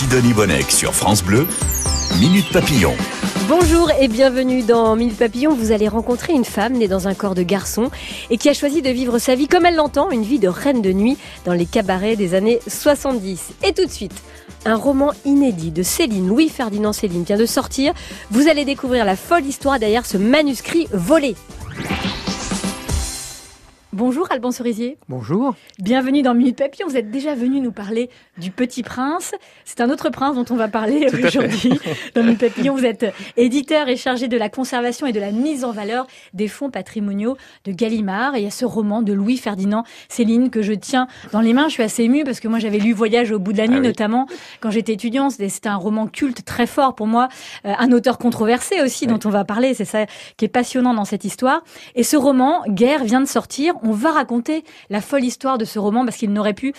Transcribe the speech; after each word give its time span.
Sidonie 0.00 0.32
Bonnec 0.32 0.70
sur 0.70 0.94
France 0.94 1.22
Bleu, 1.22 1.46
Minute 2.18 2.50
Papillon. 2.50 2.94
Bonjour 3.48 3.90
et 4.00 4.08
bienvenue 4.08 4.62
dans 4.62 4.96
Minute 4.96 5.18
Papillon. 5.18 5.54
Vous 5.54 5.72
allez 5.72 5.88
rencontrer 5.88 6.32
une 6.32 6.46
femme 6.46 6.72
née 6.72 6.88
dans 6.88 7.06
un 7.06 7.12
corps 7.12 7.34
de 7.34 7.42
garçon 7.42 7.90
et 8.30 8.38
qui 8.38 8.48
a 8.48 8.54
choisi 8.54 8.80
de 8.80 8.88
vivre 8.88 9.18
sa 9.18 9.34
vie 9.34 9.46
comme 9.46 9.66
elle 9.66 9.74
l'entend, 9.74 10.10
une 10.10 10.22
vie 10.22 10.38
de 10.38 10.48
reine 10.48 10.80
de 10.80 10.90
nuit 10.94 11.18
dans 11.44 11.52
les 11.52 11.66
cabarets 11.66 12.16
des 12.16 12.32
années 12.32 12.60
70. 12.66 13.50
Et 13.62 13.74
tout 13.74 13.84
de 13.84 13.90
suite, 13.90 14.14
un 14.64 14.74
roman 14.74 15.12
inédit 15.26 15.70
de 15.70 15.82
Céline, 15.82 16.28
Louis-Ferdinand 16.28 16.94
Céline 16.94 17.24
vient 17.24 17.36
de 17.36 17.44
sortir. 17.44 17.92
Vous 18.30 18.48
allez 18.48 18.64
découvrir 18.64 19.04
la 19.04 19.16
folle 19.16 19.44
histoire 19.44 19.78
derrière 19.78 20.06
ce 20.06 20.16
manuscrit 20.16 20.88
volé. 20.94 21.36
Bonjour 24.00 24.32
Alban 24.32 24.50
Cerisier. 24.50 24.96
Bonjour. 25.10 25.54
Bienvenue 25.78 26.22
dans 26.22 26.32
Minute 26.32 26.56
Papillon. 26.56 26.88
Vous 26.88 26.96
êtes 26.96 27.10
déjà 27.10 27.34
venu 27.34 27.60
nous 27.60 27.70
parler 27.70 28.08
du 28.38 28.50
Petit 28.50 28.82
Prince. 28.82 29.34
C'est 29.66 29.82
un 29.82 29.90
autre 29.90 30.08
prince 30.08 30.36
dont 30.36 30.46
on 30.48 30.56
va 30.56 30.68
parler 30.68 31.06
aujourd'hui 31.22 31.78
dans 32.14 32.22
Minute 32.22 32.40
Papillon. 32.40 32.74
Vous 32.74 32.86
êtes 32.86 33.12
éditeur 33.36 33.88
et 33.88 33.96
chargé 33.96 34.26
de 34.26 34.38
la 34.38 34.48
conservation 34.48 35.06
et 35.06 35.12
de 35.12 35.20
la 35.20 35.32
mise 35.32 35.66
en 35.66 35.72
valeur 35.72 36.06
des 36.32 36.48
fonds 36.48 36.70
patrimoniaux 36.70 37.36
de 37.66 37.72
Gallimard. 37.72 38.36
Et 38.36 38.38
il 38.38 38.44
y 38.44 38.46
a 38.46 38.50
ce 38.50 38.64
roman 38.64 39.02
de 39.02 39.12
Louis-Ferdinand 39.12 39.84
Céline 40.08 40.48
que 40.48 40.62
je 40.62 40.72
tiens 40.72 41.06
dans 41.32 41.42
les 41.42 41.52
mains. 41.52 41.68
Je 41.68 41.74
suis 41.74 41.82
assez 41.82 42.04
émue 42.04 42.24
parce 42.24 42.40
que 42.40 42.48
moi 42.48 42.58
j'avais 42.58 42.78
lu 42.78 42.94
Voyage 42.94 43.32
au 43.32 43.38
bout 43.38 43.52
de 43.52 43.58
la 43.58 43.68
nuit, 43.68 43.80
ah 43.80 43.86
notamment 43.86 44.26
quand 44.60 44.70
j'étais 44.70 44.94
étudiante. 44.94 45.32
C'était 45.32 45.68
un 45.68 45.76
roman 45.76 46.06
culte 46.06 46.42
très 46.46 46.66
fort 46.66 46.94
pour 46.94 47.06
moi. 47.06 47.28
Euh, 47.66 47.74
un 47.78 47.92
auteur 47.92 48.16
controversé 48.16 48.80
aussi 48.80 49.06
dont 49.06 49.20
on 49.26 49.30
va 49.30 49.44
parler. 49.44 49.74
C'est 49.74 49.84
ça 49.84 50.06
qui 50.38 50.46
est 50.46 50.48
passionnant 50.48 50.94
dans 50.94 51.04
cette 51.04 51.26
histoire. 51.26 51.62
Et 51.94 52.02
ce 52.02 52.16
roman, 52.16 52.62
Guerre, 52.66 53.04
vient 53.04 53.20
de 53.20 53.28
sortir 53.28 53.74
on 53.89 53.89
va 53.92 54.12
raconter 54.12 54.64
la 54.88 55.00
folle 55.00 55.24
histoire 55.24 55.58
de 55.58 55.64
ce 55.64 55.78
roman 55.78 56.04
parce 56.04 56.16
qu'il 56.16 56.32
n'aurait 56.32 56.54
pu 56.54 56.72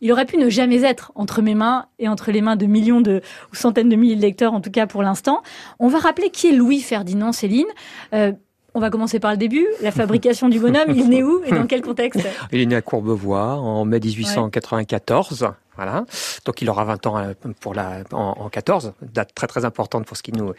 il 0.00 0.12
aurait 0.12 0.26
pu 0.26 0.36
ne 0.36 0.50
jamais 0.50 0.82
être 0.82 1.12
entre 1.14 1.42
mes 1.42 1.54
mains 1.54 1.86
et 1.98 2.08
entre 2.08 2.30
les 2.30 2.42
mains 2.42 2.56
de 2.56 2.66
millions 2.66 3.00
de 3.00 3.22
ou 3.52 3.56
centaines 3.56 3.88
de 3.88 3.96
milliers 3.96 4.16
de 4.16 4.20
lecteurs, 4.20 4.52
en 4.52 4.60
tout 4.60 4.70
cas 4.70 4.86
pour 4.86 5.02
l'instant. 5.02 5.42
On 5.78 5.88
va 5.88 5.98
rappeler 5.98 6.30
qui 6.30 6.48
est 6.48 6.52
Louis 6.52 6.80
Ferdinand 6.80 7.32
Céline. 7.32 7.66
Euh, 8.12 8.32
on 8.74 8.80
va 8.80 8.90
commencer 8.90 9.20
par 9.20 9.30
le 9.30 9.38
début. 9.38 9.66
La 9.80 9.90
fabrication 9.90 10.50
du 10.50 10.60
bonhomme, 10.60 10.90
il 10.94 11.14
est 11.14 11.22
où 11.22 11.42
et 11.46 11.50
dans 11.50 11.66
quel 11.66 11.80
contexte 11.80 12.20
Il 12.52 12.60
est 12.60 12.66
né 12.66 12.76
à 12.76 12.82
Courbevoie 12.82 13.54
en 13.54 13.86
mai 13.86 14.00
1894. 14.00 15.52
Voilà. 15.76 16.04
Donc 16.44 16.62
il 16.62 16.70
aura 16.70 16.84
20 16.84 17.06
ans 17.06 17.18
euh, 17.18 17.34
pour 17.60 17.74
la 17.74 18.02
en, 18.12 18.34
en 18.38 18.48
14, 18.48 18.94
date 19.02 19.34
très 19.34 19.46
très 19.46 19.64
importante 19.64 20.06
pour 20.06 20.16
ce 20.16 20.22
qui 20.22 20.32
nous 20.32 20.52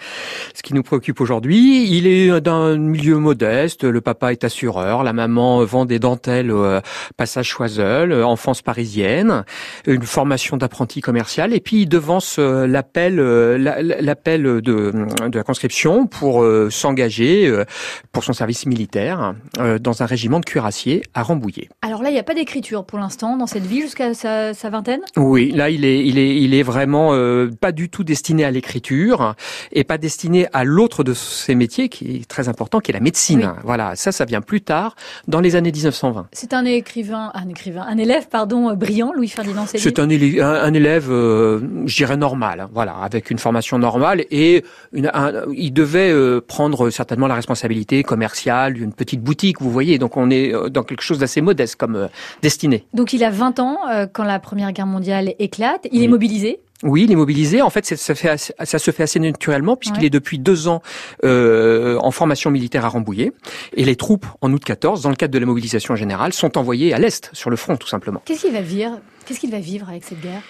ce 0.53 0.61
qui 0.61 0.73
nous 0.73 0.83
préoccupe 0.83 1.19
aujourd'hui. 1.21 1.87
Il 1.89 2.07
est 2.07 2.39
d'un 2.41 2.77
milieu 2.77 3.17
modeste. 3.17 3.83
Le 3.83 4.01
papa 4.01 4.31
est 4.31 4.43
assureur, 4.43 5.03
la 5.03 5.13
maman 5.13 5.63
vend 5.63 5.85
des 5.85 5.99
dentelles 5.99 6.51
au 6.51 6.79
passage 7.15 7.47
Choiseul, 7.47 8.11
euh, 8.11 8.25
enfance 8.25 8.61
parisienne, 8.61 9.43
une 9.85 10.03
formation 10.03 10.57
d'apprenti 10.57 11.01
commercial 11.01 11.53
et 11.53 11.59
puis 11.59 11.83
il 11.83 11.87
devance 11.87 12.37
euh, 12.39 12.67
l'appel 12.67 13.15
l'appel 13.17 14.43
de, 14.43 14.61
de 14.61 15.37
la 15.37 15.43
conscription 15.43 16.05
pour 16.07 16.45
s'engager 16.69 17.63
pour 18.11 18.23
son 18.23 18.33
service 18.33 18.65
militaire 18.65 19.33
dans 19.79 20.03
un 20.03 20.05
régiment 20.05 20.39
de 20.39 20.45
cuirassiers 20.45 21.01
à 21.13 21.23
Rambouillet. 21.23 21.69
Alors 21.81 22.03
là, 22.03 22.09
il 22.09 22.13
n'y 22.13 22.19
a 22.19 22.23
pas 22.23 22.33
d'écriture 22.33 22.85
pour 22.85 22.99
l'instant 22.99 23.37
dans 23.37 23.47
cette 23.47 23.65
ville 23.65 23.83
jusqu'à 23.83 24.13
sa 24.13 24.69
vingtaine? 24.69 25.01
Oui, 25.15 25.51
là 25.51 25.69
il 25.69 25.85
est 25.85 26.05
il 26.05 26.17
est 26.17 26.35
il 26.35 26.53
est 26.53 26.63
vraiment 26.63 27.13
euh, 27.13 27.49
pas 27.59 27.71
du 27.71 27.89
tout 27.89 28.03
destiné 28.03 28.43
à 28.43 28.51
l'écriture 28.51 29.35
et 29.71 29.83
pas 29.83 29.97
destiné 29.97 30.47
à 30.53 30.63
l'autre 30.63 31.03
de 31.03 31.13
ses 31.13 31.55
métiers 31.55 31.89
qui 31.89 32.17
est 32.17 32.27
très 32.27 32.49
important, 32.49 32.79
qui 32.79 32.91
est 32.91 32.93
la 32.93 32.99
médecine. 32.99 33.53
Voilà, 33.63 33.95
ça 33.95 34.11
ça 34.11 34.25
vient 34.25 34.41
plus 34.41 34.61
tard 34.61 34.95
dans 35.27 35.39
les 35.39 35.55
années 35.55 35.71
1920. 35.71 36.27
C'est 36.33 36.53
un 36.53 36.65
écrivain, 36.65 37.31
un 37.33 37.49
écrivain, 37.49 37.85
un 37.87 37.97
élève 37.97 38.27
pardon 38.27 38.73
brillant, 38.75 39.13
Louis 39.13 39.27
Ferdinand 39.27 39.65
Céline. 39.65 39.83
C'est 39.83 39.99
un, 39.99 40.07
un, 40.07 40.73
élève, 40.73 41.07
euh, 41.09 41.61
je 41.85 41.95
dirais 41.95 42.17
normal, 42.17 42.61
hein, 42.61 42.69
voilà, 42.73 42.95
avec 42.97 43.31
une 43.31 43.39
formation 43.39 43.79
normale 43.79 44.25
et 44.31 44.63
une, 44.93 45.11
il 45.53 45.71
devait 45.71 46.11
euh, 46.11 46.41
prendre 46.45 46.89
certainement 46.89 47.27
la 47.27 47.35
responsabilité 47.35 48.03
commerciale 48.03 48.73
d'une 48.73 48.93
petite 48.93 49.21
boutique. 49.21 49.61
Vous 49.61 49.71
voyez, 49.71 49.97
donc 49.97 50.17
on 50.17 50.29
est 50.29 50.53
dans 50.69 50.83
quelque 50.83 51.01
chose 51.01 51.19
d'assez 51.19 51.41
modeste 51.41 51.75
comme 51.75 52.09
destinée. 52.41 52.85
Donc 52.93 53.13
il 53.13 53.23
a 53.23 53.29
20 53.29 53.59
ans 53.59 53.77
quand 54.13 54.23
la 54.23 54.39
Première 54.39 54.71
Guerre 54.71 54.85
mondiale 54.85 54.96
mondiale 54.97 55.35
éclate. 55.37 55.87
Il 55.91 56.03
est 56.03 56.07
mobilisé 56.07 56.59
oui, 56.83 57.05
il 57.05 57.11
est 57.11 57.15
mobilisé. 57.15 57.63
En 57.63 57.71
fait, 57.71 57.87
ça, 57.87 57.97
se 57.97 58.13
fait 58.13 58.29
assez, 58.29 58.53
ça 58.63 58.77
se 58.77 58.91
fait 58.91 59.01
assez 59.01 59.19
naturellement 59.19 59.75
puisqu'il 59.75 60.05
est 60.05 60.11
depuis 60.11 60.37
deux 60.37 60.67
ans 60.67 60.83
euh, 61.23 61.97
en 62.03 62.11
formation 62.11 62.51
militaire 62.51 62.85
à 62.85 62.89
Rambouillet. 62.89 63.31
Et 63.73 63.83
les 63.83 63.95
troupes, 63.95 64.27
en 64.41 64.53
août 64.53 64.63
14, 64.63 65.01
dans 65.01 65.09
le 65.09 65.15
cadre 65.15 65.33
de 65.33 65.39
la 65.39 65.47
mobilisation 65.47 65.95
générale, 65.95 66.33
sont 66.33 66.55
envoyées 66.55 66.93
à 66.93 66.99
l'Est, 66.99 67.31
sur 67.33 67.49
le 67.49 67.55
front, 67.55 67.77
tout 67.77 67.87
simplement. 67.87 68.21
Qu'est-ce 68.25 68.41
qu'il 68.41 68.53
va 68.53 68.61
vivre? 68.61 68.99
Qu'est-ce 69.25 69.39
qu'il 69.39 69.49
va 69.49 69.59
vivre 69.59 69.89
avec 69.89 70.03
cette 70.03 70.21
guerre? 70.21 70.43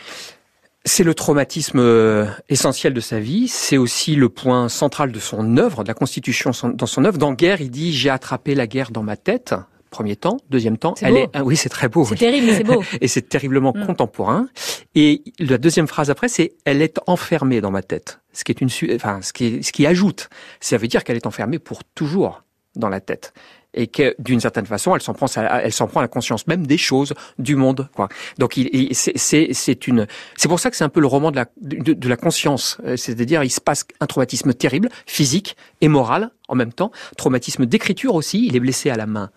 C'est 0.83 1.05
le 1.05 1.13
traumatisme 1.13 1.79
euh, 1.79 2.25
essentiel 2.49 2.93
de 2.93 2.99
sa 2.99 3.21
vie. 3.21 3.47
C'est 3.47 3.77
aussi 3.77 4.17
le 4.17 4.27
point 4.27 4.67
central 4.67 5.13
de 5.13 5.19
son 5.19 5.55
œuvre, 5.55 5.83
de 5.83 5.87
la 5.87 5.93
Constitution 5.93 6.51
dans 6.73 6.87
son 6.87 7.05
œuvre. 7.05 7.17
Dans 7.17 7.31
Guerre, 7.31 7.61
il 7.61 7.71
dit 7.71 7.93
j'ai 7.93 8.09
attrapé 8.09 8.53
la 8.53 8.67
guerre 8.67 8.91
dans 8.91 9.03
ma 9.03 9.15
tête 9.15 9.55
premier 9.89 10.15
temps, 10.15 10.37
deuxième 10.49 10.77
temps, 10.77 10.95
elle 11.01 11.17
est, 11.17 11.29
ah 11.33 11.43
oui, 11.43 11.55
c'est 11.55 11.69
très 11.69 11.89
beau. 11.89 12.05
C'est 12.05 12.15
terrible, 12.15 12.51
c'est 12.51 12.63
beau. 12.63 12.83
et 13.01 13.07
c'est 13.07 13.27
terriblement 13.27 13.73
mm. 13.75 13.85
contemporain. 13.85 14.47
Et 14.95 15.23
la 15.39 15.57
deuxième 15.57 15.87
phrase 15.87 16.09
après, 16.09 16.27
c'est 16.27 16.53
elle 16.65 16.81
est 16.81 16.99
enfermée 17.07 17.61
dans 17.61 17.71
ma 17.71 17.81
tête. 17.81 18.19
Ce 18.33 18.43
qui 18.43 18.51
est 18.51 18.61
une, 18.61 18.69
enfin, 18.95 19.21
ce 19.21 19.33
qui, 19.33 19.63
ce 19.63 19.71
qui 19.71 19.85
ajoute, 19.85 20.29
ça 20.59 20.77
veut 20.77 20.87
dire 20.87 21.03
qu'elle 21.03 21.17
est 21.17 21.27
enfermée 21.27 21.59
pour 21.59 21.83
toujours 21.83 22.43
dans 22.75 22.89
la 22.89 22.99
tête 22.99 23.33
et 23.73 23.87
que 23.87 24.15
d'une 24.19 24.39
certaine 24.39 24.65
façon, 24.65 24.95
elle 24.95 25.01
s'en 25.01 25.13
prend, 25.13 25.27
elle 25.35 25.71
s'en 25.71 25.87
prend 25.87 25.99
à 25.99 26.03
la 26.03 26.07
conscience 26.07 26.47
même 26.47 26.65
des 26.65 26.77
choses 26.77 27.13
du 27.37 27.55
monde. 27.55 27.89
Quoi. 27.95 28.09
Donc, 28.39 28.57
il, 28.57 28.89
c'est 28.93 29.87
une, 29.87 30.07
c'est 30.35 30.47
pour 30.47 30.59
ça 30.59 30.69
que 30.71 30.75
c'est 30.75 30.83
un 30.83 30.89
peu 30.89 30.99
le 30.99 31.07
roman 31.07 31.31
de 31.31 31.35
la 31.35 31.45
de, 31.61 31.93
de 31.93 32.09
la 32.09 32.17
conscience. 32.17 32.77
Euh, 32.85 32.97
c'est-à-dire, 32.97 33.43
il 33.43 33.51
se 33.51 33.61
passe 33.61 33.85
un 33.99 34.07
traumatisme 34.07 34.53
terrible, 34.53 34.89
physique 35.05 35.55
et 35.81 35.87
moral 35.87 36.31
en 36.47 36.55
même 36.55 36.73
temps. 36.73 36.91
Traumatisme 37.17 37.65
d'écriture 37.65 38.15
aussi. 38.15 38.47
Il 38.47 38.55
est 38.55 38.59
blessé 38.59 38.89
à 38.89 38.95
la 38.95 39.05
main 39.05 39.29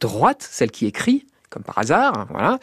droite, 0.00 0.46
celle 0.48 0.70
qui 0.70 0.86
écrit, 0.86 1.26
comme 1.50 1.62
par 1.62 1.78
hasard, 1.78 2.26
voilà. 2.30 2.58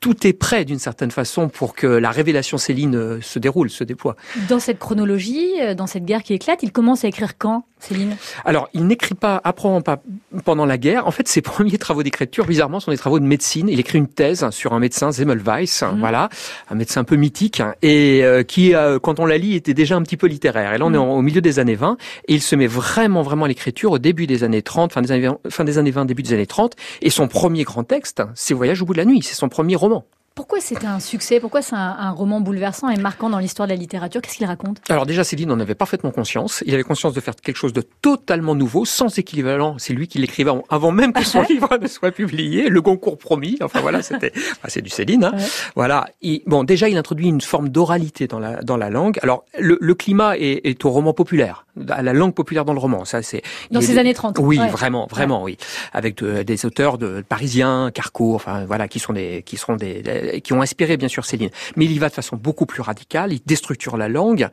Tout 0.00 0.26
est 0.26 0.32
prêt 0.32 0.64
d'une 0.64 0.78
certaine 0.78 1.10
façon 1.10 1.48
pour 1.48 1.74
que 1.74 1.86
la 1.86 2.10
révélation 2.10 2.58
Céline 2.58 2.96
euh, 2.96 3.20
se 3.20 3.38
déroule, 3.38 3.70
se 3.70 3.84
déploie. 3.84 4.16
Dans 4.48 4.60
cette 4.60 4.78
chronologie, 4.78 5.52
euh, 5.60 5.74
dans 5.74 5.86
cette 5.86 6.04
guerre 6.04 6.22
qui 6.22 6.34
éclate, 6.34 6.62
il 6.62 6.72
commence 6.72 7.04
à 7.04 7.08
écrire 7.08 7.38
quand, 7.38 7.64
Céline? 7.80 8.16
Alors, 8.44 8.68
il 8.74 8.86
n'écrit 8.86 9.14
pas, 9.14 9.40
apprend 9.42 9.80
pas 9.80 10.02
pendant 10.44 10.66
la 10.66 10.78
guerre. 10.78 11.06
En 11.06 11.10
fait, 11.10 11.28
ses 11.28 11.42
premiers 11.42 11.78
travaux 11.78 12.02
d'écriture, 12.02 12.46
bizarrement, 12.46 12.80
sont 12.80 12.90
des 12.90 12.98
travaux 12.98 13.18
de 13.18 13.24
médecine. 13.24 13.68
Il 13.68 13.80
écrit 13.80 13.98
une 13.98 14.08
thèse 14.08 14.48
sur 14.50 14.74
un 14.74 14.78
médecin, 14.78 15.12
Zemmelweis, 15.12 15.82
mhm. 15.82 15.98
voilà, 15.98 16.28
un 16.70 16.74
médecin 16.74 17.00
un 17.00 17.04
peu 17.04 17.16
mythique, 17.16 17.62
et 17.82 18.22
euh, 18.22 18.42
qui, 18.42 18.74
quand 19.02 19.20
on 19.20 19.26
la 19.26 19.38
lit, 19.38 19.54
était 19.54 19.74
déjà 19.74 19.96
un 19.96 20.02
petit 20.02 20.16
peu 20.16 20.26
littéraire. 20.26 20.74
Et 20.74 20.78
là, 20.78 20.84
on 20.84 20.92
est 20.92 20.98
mhm. 20.98 21.08
au 21.08 21.22
milieu 21.22 21.40
des 21.40 21.58
années 21.58 21.74
20, 21.74 21.96
et 22.28 22.34
il 22.34 22.42
se 22.42 22.54
met 22.54 22.66
vraiment, 22.66 23.22
vraiment 23.22 23.46
à 23.46 23.48
l'écriture 23.48 23.92
au 23.92 23.98
début 23.98 24.26
des 24.26 24.44
années 24.44 24.62
30, 24.62 24.92
fin 24.92 25.02
des 25.02 25.12
années, 25.12 25.30
fin 25.48 25.64
des 25.64 25.78
années 25.78 25.90
20, 25.90 26.04
début 26.04 26.22
des 26.22 26.34
années 26.34 26.46
30. 26.46 26.74
Et 27.02 27.10
son 27.10 27.28
premier 27.28 27.64
grand 27.64 27.84
texte, 27.84 28.22
c'est 28.34 28.54
Voyage 28.54 28.82
au 28.82 28.86
bout 28.86 28.92
de 28.92 28.98
la 28.98 29.04
nuit. 29.04 29.22
C'est 29.22 29.34
son 29.34 29.48
premier 29.48 29.76
roman. 29.76 29.95
Cool. 29.96 30.06
Pourquoi 30.36 30.60
c'est 30.60 30.84
un 30.84 31.00
succès? 31.00 31.40
Pourquoi 31.40 31.62
c'est 31.62 31.74
un, 31.76 32.10
roman 32.10 32.42
bouleversant 32.42 32.90
et 32.90 32.98
marquant 32.98 33.30
dans 33.30 33.38
l'histoire 33.38 33.66
de 33.66 33.72
la 33.72 33.78
littérature? 33.78 34.20
Qu'est-ce 34.20 34.36
qu'il 34.36 34.44
raconte? 34.44 34.82
Alors 34.90 35.06
déjà, 35.06 35.24
Céline 35.24 35.50
en 35.50 35.58
avait 35.60 35.74
parfaitement 35.74 36.10
conscience. 36.10 36.62
Il 36.66 36.74
avait 36.74 36.82
conscience 36.82 37.14
de 37.14 37.20
faire 37.22 37.34
quelque 37.36 37.56
chose 37.56 37.72
de 37.72 37.80
totalement 37.80 38.54
nouveau, 38.54 38.84
sans 38.84 39.18
équivalent. 39.18 39.76
C'est 39.78 39.94
lui 39.94 40.08
qui 40.08 40.18
l'écrivait 40.18 40.50
avant 40.68 40.92
même 40.92 41.14
que 41.14 41.24
son 41.24 41.40
livre 41.48 41.78
ne 41.80 41.86
soit 41.86 42.10
publié. 42.10 42.68
Le 42.68 42.82
Goncourt 42.82 43.16
promis. 43.16 43.56
Enfin 43.62 43.80
voilà, 43.80 44.02
c'était, 44.02 44.30
c'est 44.68 44.82
du 44.82 44.90
Céline. 44.90 45.24
Hein. 45.24 45.32
Voilà. 45.74 46.06
bon, 46.46 46.64
déjà, 46.64 46.90
il 46.90 46.98
introduit 46.98 47.28
une 47.28 47.40
forme 47.40 47.70
d'oralité 47.70 48.26
dans 48.26 48.38
la 48.38 48.62
dans 48.62 48.76
la 48.76 48.90
langue. 48.90 49.18
Alors 49.22 49.46
le, 49.58 49.78
le 49.80 49.94
climat 49.94 50.36
est, 50.36 50.66
est, 50.66 50.84
au 50.84 50.90
roman 50.90 51.14
populaire, 51.14 51.64
à 51.88 52.02
la 52.02 52.12
langue 52.12 52.34
populaire 52.34 52.66
dans 52.66 52.74
le 52.74 52.78
roman. 52.78 53.06
Ça, 53.06 53.22
c'est 53.22 53.40
dans 53.70 53.80
ces 53.80 53.96
années 53.96 54.12
30. 54.12 54.38
Oui, 54.40 54.58
vraiment, 54.70 55.06
vraiment, 55.10 55.42
oui, 55.42 55.56
avec 55.94 56.22
des 56.22 56.66
auteurs 56.66 56.98
de 56.98 57.24
parisiens, 57.26 57.90
Carco, 57.94 58.34
enfin 58.34 58.66
voilà, 58.66 58.86
qui 58.86 58.98
sont 58.98 59.14
des 59.14 59.42
qui 59.42 59.56
seront 59.56 59.76
des 59.76 60.02
qui 60.42 60.52
ont 60.52 60.62
inspiré 60.62 60.96
bien 60.96 61.08
sûr 61.08 61.24
Céline. 61.24 61.50
Mais 61.76 61.84
il 61.84 61.92
y 61.92 61.98
va 61.98 62.08
de 62.08 62.14
façon 62.14 62.36
beaucoup 62.36 62.66
plus 62.66 62.82
radicale, 62.82 63.32
il 63.32 63.40
déstructure 63.46 63.96
la 63.96 64.08
langue, 64.08 64.48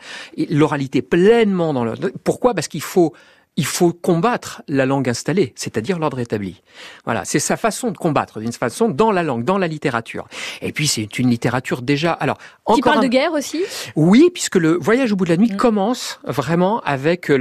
l'oralité 0.50 1.02
pleinement 1.02 1.74
dans 1.74 1.84
le... 1.84 1.94
Pourquoi? 2.24 2.54
Parce 2.54 2.68
qu'il 2.68 2.82
faut 2.82 3.14
il 3.56 3.66
faut 3.66 3.94
combattre 3.94 4.64
la 4.68 4.86
langue 4.86 5.08
installée, 5.08 5.54
c'est-à-dire 5.56 6.00
l'ordre 6.00 6.20
établi. 6.20 6.62
Voilà, 7.06 7.24
c'est 7.26 7.40
sa 7.40 7.56
façon 7.56 7.92
de 7.92 7.98
combattre, 7.98 8.40
d'une 8.40 8.52
façon 8.52 8.90
dans 8.90 9.12
la 9.12 9.22
langue, 9.22 9.44
dans 9.44 9.58
la 9.58 9.68
littérature. 9.68 10.28
Et 10.62 10.72
puis 10.72 10.88
c'est 10.88 11.20
une 11.20 11.30
littérature 11.30 11.82
déjà. 11.82 12.14
Alors 12.14 12.38
qui 12.74 12.82
parle 12.82 13.04
de 13.04 13.08
guerre 13.08 13.34
aussi? 13.34 13.64
Oui, 13.96 14.30
puisque 14.34 14.56
le 14.56 14.78
Voyage 14.80 15.12
au 15.12 15.16
bout 15.16 15.26
de 15.26 15.30
la 15.30 15.38
nuit 15.38 15.52
mm. 15.52 15.58
commence 15.58 16.20
vraiment 16.26 16.82
avec 16.82 17.30
euh, 17.30 17.38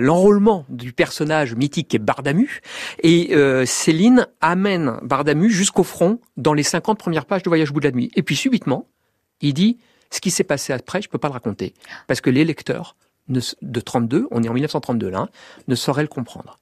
l'enrôlement 0.00 0.64
du 0.68 0.92
personnage 0.92 1.54
mythique 1.54 1.88
qui 1.88 1.96
est 1.96 2.00
Bardamu, 2.00 2.60
et 3.02 3.34
euh, 3.34 3.64
Céline 3.64 4.26
amène 4.40 4.98
Bardamu 5.02 5.50
jusqu'au 5.50 5.84
front 5.84 6.18
dans 6.36 6.54
les 6.54 6.62
50 6.62 6.98
premières 6.98 7.26
pages 7.26 7.42
de 7.42 7.50
Voyage 7.50 7.70
au 7.70 7.74
bout 7.74 7.80
de 7.80 7.88
la 7.88 7.92
nuit. 7.92 8.10
Et 8.16 8.22
puis 8.22 8.36
subitement, 8.36 8.88
il 9.40 9.54
dit 9.54 9.78
ce 10.10 10.20
qui 10.20 10.30
s'est 10.30 10.44
passé 10.44 10.72
après, 10.72 11.00
je 11.00 11.08
peux 11.08 11.18
pas 11.18 11.28
le 11.28 11.34
raconter 11.34 11.74
parce 12.06 12.20
que 12.20 12.30
les 12.30 12.44
lecteurs 12.44 12.96
de 13.28 13.80
32, 13.80 14.28
on 14.30 14.42
est 14.42 14.48
en 14.48 14.54
1932 14.54 15.08
là, 15.08 15.28
ne 15.68 15.74
saurait 15.74 16.02
le 16.02 16.08
comprendre. 16.08 16.58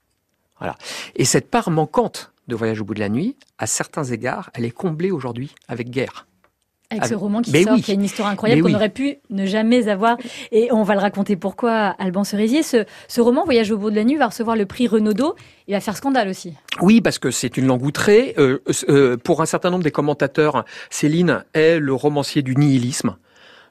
Voilà. 0.59 0.77
Et 1.17 1.25
cette 1.25 1.51
part 1.51 1.71
manquante 1.71 2.33
de 2.49 2.55
Voyage 2.55 2.81
au 2.81 2.85
bout 2.85 2.95
de 2.95 3.01
la 3.01 3.09
nuit, 3.09 3.37
à 3.59 3.67
certains 3.67 4.05
égards, 4.05 4.51
elle 4.55 4.65
est 4.65 4.71
comblée 4.71 5.11
aujourd'hui 5.11 5.55
avec 5.69 5.91
Guerre. 5.91 6.27
Avec 6.93 7.05
ce 7.05 7.15
roman 7.15 7.41
qui 7.41 7.53
sort, 7.63 7.77
qui 7.77 7.93
a 7.93 7.95
une 7.95 8.03
histoire 8.03 8.29
incroyable 8.29 8.63
qu'on 8.63 8.75
aurait 8.75 8.89
pu 8.89 9.19
ne 9.31 9.47
jamais 9.47 9.87
avoir. 9.87 10.17
Et 10.51 10.73
on 10.73 10.83
va 10.83 10.95
le 10.95 11.01
raconter 11.01 11.37
pourquoi, 11.37 11.95
Alban 12.01 12.25
Cerisier. 12.25 12.65
Ce, 12.65 12.85
ce 13.07 13.21
roman, 13.21 13.45
Voyage 13.45 13.71
au 13.71 13.79
bout 13.79 13.91
de 13.91 13.97
la 13.97 14.03
nuit, 14.03 14.17
va 14.17 14.27
recevoir 14.27 14.57
le 14.57 14.67
prix 14.67 14.89
Renaudot. 14.89 15.37
Il 15.69 15.75
va 15.75 15.81
faire 15.81 15.97
scandale 15.97 16.29
aussi. 16.29 16.55
Oui, 16.81 17.01
parce 17.01 17.21
que 17.21 17.31
c'est 17.31 17.57
une 17.57 17.67
langue 17.67 17.85
outrée. 17.85 18.35
Euh, 18.39 18.59
euh, 18.89 19.17
pour 19.17 19.41
un 19.41 19.47
certain 19.47 19.71
nombre 19.71 19.85
des 19.85 19.93
commentateurs, 19.93 20.65
Céline 20.91 21.45
est 21.55 21.79
le 21.79 21.95
romancier 21.95 22.43
du 22.43 22.57
nihilisme 22.57 23.17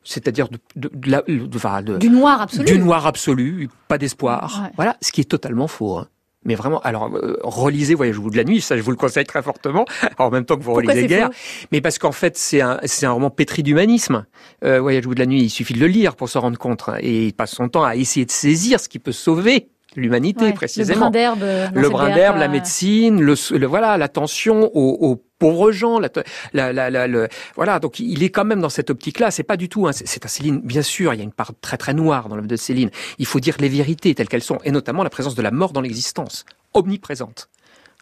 c'est-à-dire 0.04 0.50
de, 0.50 0.58
de, 0.76 0.90
de, 0.90 1.98
du 1.98 2.10
noir 2.10 2.42
absolu. 2.42 2.66
Du 2.66 2.80
noir 2.80 3.06
absolu, 3.06 3.70
pas 3.88 3.98
d'espoir. 3.98 4.70
Voilà, 4.76 4.98
ce 5.02 5.12
qui 5.12 5.22
est 5.22 5.30
totalement 5.30 5.68
faux. 5.68 5.98
Hein. 5.98 6.08
Mais 6.46 6.56
vraiment, 6.56 6.80
alors 6.82 7.14
euh, 7.16 7.38
relisez 7.44 7.96
Voyage 7.96 8.18
au 8.18 8.22
bout 8.22 8.30
de 8.30 8.38
la 8.38 8.46
nuit, 8.46 8.62
ça 8.62 8.78
je 8.78 8.82
vous 8.82 8.92
le 8.92 8.98
conseille 8.98 9.26
très 9.26 9.44
fortement, 9.44 9.86
en 10.18 10.30
même 10.30 10.46
temps 10.46 10.56
que 10.56 10.64
vous 10.64 10.74
relisez 10.74 11.06
Guerre. 11.06 11.30
Mais 11.72 11.82
parce 11.82 12.00
qu'en 12.00 12.14
fait, 12.14 12.38
c'est 12.38 12.62
un, 12.62 12.80
c'est 12.86 13.06
un 13.06 13.12
roman 13.12 13.30
pétri 13.30 13.62
d'humanisme. 13.62 14.26
Euh, 14.64 14.80
Voyage 14.80 15.06
au 15.06 15.10
bout 15.10 15.16
de 15.16 15.20
la 15.20 15.26
nuit, 15.26 15.42
il 15.42 15.50
suffit 15.50 15.74
de 15.74 15.80
le 15.80 15.88
lire 15.88 16.16
pour 16.16 16.30
se 16.30 16.38
rendre 16.38 16.58
compte. 16.58 16.84
Hein. 16.88 16.96
Et 17.02 17.26
il 17.28 17.34
passe 17.34 17.52
son 17.52 17.68
temps 17.68 17.84
à 17.84 17.96
essayer 17.96 18.26
de 18.26 18.32
saisir 18.32 18.80
ce 18.80 18.88
qui 18.88 19.00
peut 19.00 19.12
sauver 19.12 19.68
l'humanité 19.96 20.54
précisément. 20.54 20.94
Le 20.94 21.00
brin 21.00 21.12
d'herbe, 21.12 21.44
le 21.76 21.90
brin 21.90 22.14
d'herbe, 22.14 22.38
la 22.38 22.48
médecine, 22.48 23.22
le, 23.22 23.36
le 23.58 23.68
voilà, 23.68 23.98
l'attention 23.98 24.72
aux, 24.74 24.98
aux, 25.02 25.22
pauvres 25.40 25.72
gens. 25.72 26.00
La, 26.00 26.72
la, 26.74 26.90
la, 26.90 27.08
le, 27.08 27.28
voilà, 27.56 27.80
donc 27.80 28.00
il 28.00 28.22
est 28.22 28.30
quand 28.30 28.46
même 28.46 28.62
dans 28.62 28.70
cette 28.70 28.90
optique-là. 28.90 29.32
C'est 29.32 29.44
pas 29.44 29.58
du 29.58 29.70
tout. 29.70 29.88
Hein, 29.88 29.92
c'est 29.94 30.26
un 30.26 30.28
Céline, 30.30 30.62
bien 30.62 30.84
sûr. 30.84 31.14
Il 31.14 31.18
y 31.18 31.22
a 31.22 31.24
une 31.24 31.32
part 31.32 31.54
très 31.62 31.78
très 31.78 31.94
noire 31.94 32.30
dans 32.30 32.36
l'œuvre 32.36 32.48
de 32.48 32.56
Céline. 32.56 32.92
Il 33.18 33.26
faut 33.26 33.40
dire 33.40 33.56
les 33.60 33.70
vérités 33.70 34.14
telles 34.14 34.30
qu'elles 34.30 34.44
sont, 34.44 34.60
et 34.64 34.72
notamment 34.72 35.04
la 35.04 35.10
présence 35.10 35.36
de 35.36 35.42
la 35.42 35.52
mort 35.52 35.72
dans 35.72 35.82
l'existence, 35.82 36.46
omniprésente. 36.74 37.50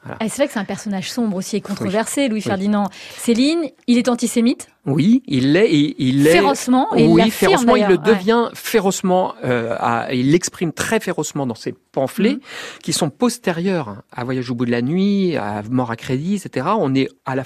Ah, 0.05 0.17
c'est 0.21 0.37
vrai 0.37 0.47
que 0.47 0.53
c'est 0.53 0.59
un 0.59 0.65
personnage 0.65 1.11
sombre 1.11 1.37
aussi 1.37 1.57
et 1.57 1.61
controversé, 1.61 2.27
Louis 2.27 2.41
Ferdinand. 2.41 2.89
Céline, 3.17 3.69
il 3.87 3.97
est 3.97 4.07
antisémite 4.07 4.69
Oui, 4.85 5.23
il 5.27 5.53
l'est. 5.53 5.69
Il, 5.71 6.25
est 6.25 6.31
férocement. 6.31 6.93
Et 6.95 7.07
oui, 7.07 7.29
férocement. 7.29 7.75
Il 7.75 7.87
le 7.87 7.97
devient 7.97 8.49
férocement. 8.53 9.33
Euh, 9.43 9.75
il 10.11 10.31
l'exprime 10.31 10.71
très 10.71 10.99
férocement 10.99 11.45
dans 11.45 11.55
ses 11.55 11.73
pamphlets 11.91 12.33
mhm. 12.33 12.39
qui 12.83 12.93
sont 12.93 13.09
postérieurs 13.09 14.03
à 14.11 14.23
Voyage 14.23 14.49
au 14.49 14.55
bout 14.55 14.65
de 14.65 14.71
la 14.71 14.81
nuit, 14.81 15.35
à 15.35 15.61
Mort 15.69 15.91
à 15.91 15.95
crédit, 15.95 16.35
etc. 16.35 16.67
On 16.77 16.93
est 16.95 17.09
à 17.25 17.35
la 17.35 17.43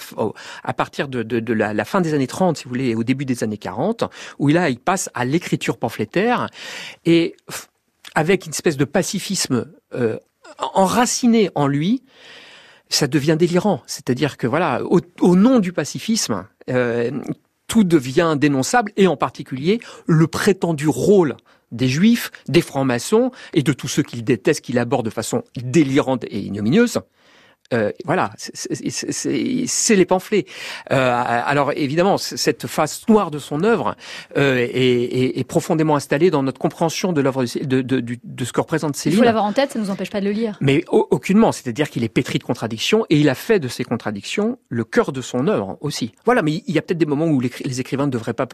à 0.63 0.73
partir 0.73 1.07
de, 1.07 1.23
de, 1.23 1.39
de 1.39 1.53
la, 1.53 1.73
la, 1.73 1.85
fin 1.85 2.01
des 2.01 2.13
années 2.13 2.27
30, 2.27 2.57
si 2.57 2.63
vous 2.65 2.69
voulez, 2.69 2.95
au 2.95 3.03
début 3.03 3.25
des 3.25 3.43
années 3.43 3.57
40, 3.57 4.03
où 4.39 4.49
là, 4.49 4.69
il 4.69 4.79
passe 4.79 5.09
à 5.13 5.25
l'écriture 5.25 5.77
pamphlétaire 5.77 6.47
et 7.05 7.35
avec 8.15 8.45
une 8.45 8.51
espèce 8.51 8.77
de 8.77 8.85
pacifisme 8.85 9.71
euh, 9.93 10.17
enraciné 10.57 11.49
en 11.55 11.67
lui 11.67 12.03
ça 12.91 13.07
devient 13.07 13.37
délirant. 13.39 13.81
C'est-à-dire 13.87 14.37
que 14.37 14.47
voilà, 14.47 14.81
au, 14.83 15.35
nom 15.35 15.59
du 15.59 15.71
pacifisme, 15.71 16.45
euh, 16.69 17.09
tout 17.67 17.83
devient 17.83 18.35
dénonçable, 18.37 18.91
et 18.97 19.07
en 19.07 19.15
particulier 19.15 19.79
le 20.05 20.27
prétendu 20.27 20.87
rôle 20.87 21.37
des 21.71 21.87
juifs, 21.87 22.31
des 22.49 22.61
francs-maçons 22.61 23.31
et 23.53 23.63
de 23.63 23.71
tous 23.71 23.87
ceux 23.87 24.03
qu'il 24.03 24.25
déteste, 24.25 24.61
qu'il 24.61 24.77
aborde 24.77 25.05
de 25.05 25.09
façon 25.09 25.43
délirante 25.55 26.25
et 26.25 26.39
ignominieuse. 26.39 26.99
Euh, 27.73 27.91
voilà, 28.05 28.31
c'est 28.37 29.95
les 29.95 30.05
pamphlets. 30.05 30.45
Euh, 30.91 31.23
alors 31.25 31.71
évidemment, 31.75 32.17
cette 32.17 32.67
face 32.67 33.07
noire 33.07 33.31
de 33.31 33.39
son 33.39 33.63
œuvre 33.63 33.95
euh, 34.37 34.57
est, 34.57 34.65
est, 34.69 35.39
est, 35.39 35.43
profondément 35.43 35.95
installée 35.95 36.31
dans 36.31 36.43
notre 36.43 36.59
compréhension 36.59 37.13
de 37.13 37.21
l'œuvre 37.21 37.45
de, 37.45 37.81
de, 37.81 37.99
de, 37.99 38.17
de, 38.23 38.45
ce 38.45 38.51
que 38.51 38.59
représente 38.59 38.95
Céline. 38.95 39.17
Il 39.17 39.19
faut 39.19 39.25
l'avoir 39.25 39.45
en 39.45 39.53
tête, 39.53 39.71
ça 39.71 39.79
ne 39.79 39.85
nous 39.85 39.89
empêche 39.89 40.09
pas 40.09 40.19
de 40.19 40.25
le 40.25 40.31
lire. 40.31 40.57
Mais 40.59 40.83
aucunement, 40.89 41.51
c'est-à-dire 41.51 41.89
qu'il 41.89 42.03
est 42.03 42.09
pétri 42.09 42.39
de 42.39 42.43
contradictions 42.43 43.05
et 43.09 43.19
il 43.19 43.29
a 43.29 43.35
fait 43.35 43.59
de 43.59 43.67
ces 43.67 43.83
contradictions 43.83 44.57
le 44.69 44.83
cœur 44.83 45.11
de 45.11 45.21
son 45.21 45.47
œuvre 45.47 45.77
aussi. 45.81 46.11
Voilà, 46.25 46.41
mais 46.41 46.63
il 46.67 46.75
y 46.75 46.77
a 46.77 46.81
peut-être 46.81 46.97
des 46.97 47.05
moments 47.05 47.25
où 47.25 47.39
les, 47.39 47.51
les, 47.63 47.79
écrivains 47.79 48.05
ne 48.05 48.11
devraient 48.11 48.33
pas 48.33 48.47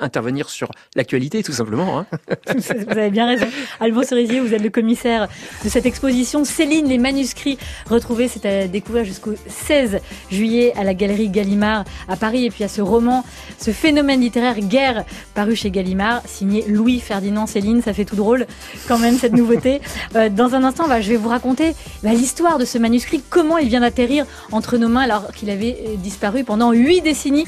intervenir 0.00 0.48
sur 0.48 0.70
l'actualité, 0.94 1.42
tout 1.42 1.52
simplement. 1.52 1.98
Hein. 1.98 2.06
vous 2.56 2.98
avez 2.98 3.10
bien 3.10 3.26
raison. 3.26 3.46
Alban 3.80 4.02
Cerisier, 4.02 4.40
vous 4.40 4.54
êtes 4.54 4.62
le 4.62 4.70
commissaire 4.70 5.28
de 5.64 5.68
cette 5.68 5.86
exposition 5.86 6.44
Céline, 6.44 6.86
les 6.86 6.98
manuscrits 6.98 7.58
retrouvés, 7.88 8.28
c'était 8.28 8.59
découvrir 8.68 9.04
jusqu'au 9.04 9.32
16 9.46 10.00
juillet 10.30 10.72
à 10.76 10.84
la 10.84 10.94
galerie 10.94 11.28
Gallimard 11.28 11.84
à 12.08 12.16
Paris. 12.16 12.46
Et 12.46 12.50
puis 12.50 12.64
à 12.64 12.68
ce 12.68 12.80
roman, 12.80 13.24
ce 13.58 13.70
phénomène 13.70 14.20
littéraire 14.20 14.58
Guerre, 14.60 15.04
paru 15.34 15.56
chez 15.56 15.70
Gallimard, 15.70 16.22
signé 16.26 16.64
Louis 16.68 17.00
Ferdinand 17.00 17.46
Céline. 17.46 17.82
Ça 17.82 17.92
fait 17.92 18.04
tout 18.04 18.16
drôle 18.16 18.46
quand 18.88 18.98
même 18.98 19.18
cette 19.18 19.32
nouveauté. 19.32 19.80
Euh, 20.16 20.28
dans 20.28 20.54
un 20.54 20.64
instant, 20.64 20.88
bah, 20.88 21.00
je 21.00 21.10
vais 21.10 21.16
vous 21.16 21.28
raconter 21.28 21.74
bah, 22.02 22.12
l'histoire 22.12 22.58
de 22.58 22.64
ce 22.64 22.78
manuscrit, 22.78 23.22
comment 23.28 23.58
il 23.58 23.68
vient 23.68 23.80
d'atterrir 23.80 24.24
entre 24.50 24.76
nos 24.76 24.88
mains 24.88 25.02
alors 25.02 25.30
qu'il 25.32 25.50
avait 25.50 25.76
euh, 25.86 25.96
disparu 25.96 26.42
pendant 26.42 26.72
huit 26.72 27.00
décennies. 27.00 27.44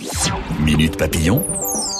Minute 0.60 0.96
Papillon, 0.96 1.44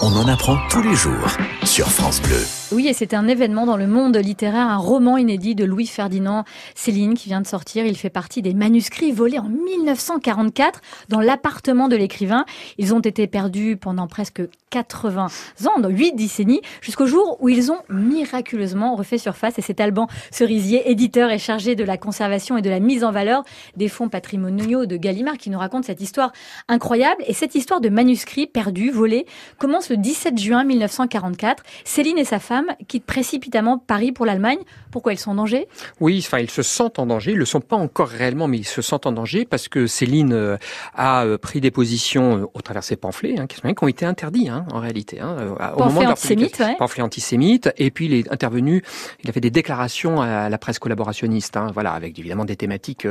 on 0.02 0.16
en 0.16 0.28
apprend 0.28 0.56
tous 0.70 0.82
les 0.82 0.94
jours 0.94 1.36
sur 1.64 1.88
France 1.90 2.20
Bleu. 2.22 2.61
Oui, 2.74 2.88
et 2.88 2.94
c'est 2.94 3.12
un 3.12 3.28
événement 3.28 3.66
dans 3.66 3.76
le 3.76 3.86
monde 3.86 4.16
littéraire, 4.16 4.66
un 4.66 4.78
roman 4.78 5.18
inédit 5.18 5.54
de 5.54 5.64
Louis 5.64 5.86
Ferdinand 5.86 6.44
Céline 6.74 7.12
qui 7.12 7.28
vient 7.28 7.42
de 7.42 7.46
sortir. 7.46 7.84
Il 7.84 7.98
fait 7.98 8.08
partie 8.08 8.40
des 8.40 8.54
manuscrits 8.54 9.12
volés 9.12 9.38
en 9.38 9.48
1944 9.50 10.80
dans 11.10 11.20
l'appartement 11.20 11.88
de 11.88 11.96
l'écrivain. 11.96 12.46
Ils 12.78 12.94
ont 12.94 13.00
été 13.00 13.26
perdus 13.26 13.76
pendant 13.76 14.06
presque 14.06 14.40
80 14.70 15.26
ans, 15.66 15.80
dans 15.80 15.90
8 15.90 16.14
décennies, 16.14 16.62
jusqu'au 16.80 17.04
jour 17.04 17.36
où 17.40 17.50
ils 17.50 17.70
ont 17.70 17.80
miraculeusement 17.90 18.96
refait 18.96 19.18
surface. 19.18 19.58
Et 19.58 19.62
c'est 19.62 19.78
Alban 19.78 20.06
Cerisier, 20.30 20.90
éditeur 20.90 21.30
et 21.30 21.38
chargé 21.38 21.74
de 21.74 21.84
la 21.84 21.98
conservation 21.98 22.56
et 22.56 22.62
de 22.62 22.70
la 22.70 22.80
mise 22.80 23.04
en 23.04 23.12
valeur 23.12 23.44
des 23.76 23.88
fonds 23.88 24.08
patrimoniaux 24.08 24.86
de 24.86 24.96
Gallimard, 24.96 25.36
qui 25.36 25.50
nous 25.50 25.58
raconte 25.58 25.84
cette 25.84 26.00
histoire 26.00 26.32
incroyable. 26.68 27.22
Et 27.26 27.34
cette 27.34 27.54
histoire 27.54 27.82
de 27.82 27.90
manuscrits 27.90 28.46
perdus, 28.46 28.90
volés, 28.90 29.26
commence 29.58 29.90
le 29.90 29.98
17 29.98 30.38
juin 30.38 30.64
1944. 30.64 31.62
Céline 31.84 32.16
et 32.16 32.24
sa 32.24 32.38
femme 32.38 32.61
quittent 32.88 33.06
précipitamment 33.06 33.78
Paris 33.78 34.12
pour 34.12 34.26
l'Allemagne. 34.26 34.58
Pourquoi 34.90 35.12
ils 35.12 35.18
sont 35.18 35.30
en 35.30 35.34
danger? 35.34 35.68
Oui, 36.00 36.22
enfin 36.24 36.38
ils 36.38 36.50
se 36.50 36.62
sentent 36.62 36.98
en 36.98 37.06
danger. 37.06 37.32
Ils 37.32 37.38
le 37.38 37.44
sont 37.44 37.60
pas 37.60 37.76
encore 37.76 38.08
réellement, 38.08 38.48
mais 38.48 38.58
ils 38.58 38.66
se 38.66 38.82
sentent 38.82 39.06
en 39.06 39.12
danger 39.12 39.44
parce 39.44 39.68
que 39.68 39.86
Céline 39.86 40.32
euh, 40.32 40.56
a 40.94 41.24
euh, 41.24 41.38
pris 41.38 41.60
des 41.60 41.70
positions 41.70 42.38
euh, 42.38 42.46
au 42.54 42.60
travers 42.60 42.82
de 42.82 42.86
ses 42.86 42.96
pamphlets 42.96 43.38
hein, 43.38 43.46
qui, 43.46 43.60
ont 43.64 43.88
été 43.88 44.04
interdits 44.04 44.48
hein, 44.48 44.66
en 44.72 44.80
réalité. 44.80 45.20
Hein, 45.20 45.54
au 45.76 45.84
moment 45.84 46.02
de 46.02 46.06
antisémites, 46.06 46.62
pamphlets 46.78 47.02
antisémites. 47.02 47.70
Et 47.76 47.90
puis 47.90 48.06
il 48.06 48.14
est 48.14 48.32
intervenu, 48.32 48.82
il 49.22 49.30
a 49.30 49.32
fait 49.32 49.40
des 49.40 49.50
déclarations 49.50 50.20
à 50.20 50.48
la 50.48 50.58
presse 50.58 50.78
collaborationniste, 50.78 51.56
hein, 51.56 51.68
voilà, 51.72 51.92
avec 51.92 52.18
évidemment 52.18 52.44
des 52.44 52.56
thématiques 52.56 53.06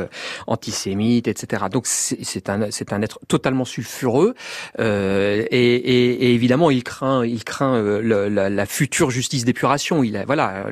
antisémites, 0.47 1.27
etc. 1.27 1.65
Donc 1.71 1.85
c'est 1.87 2.49
un 2.49 2.71
c'est 2.71 2.93
un 2.93 3.01
être 3.01 3.19
totalement 3.27 3.65
sulfureux 3.65 4.35
euh, 4.79 5.45
et, 5.51 5.75
et, 5.75 6.25
et, 6.25 6.33
évidemment 6.33 6.71
il 6.71 6.83
craint 6.83 7.25
il 7.25 7.43
craint 7.43 7.81
la, 8.01 8.49
la 8.49 8.65
future 8.65 9.11
justice 9.11 9.40
d'épuration. 9.45 10.03
Il 10.03 10.17
a, 10.17 10.25
voilà, 10.25 10.65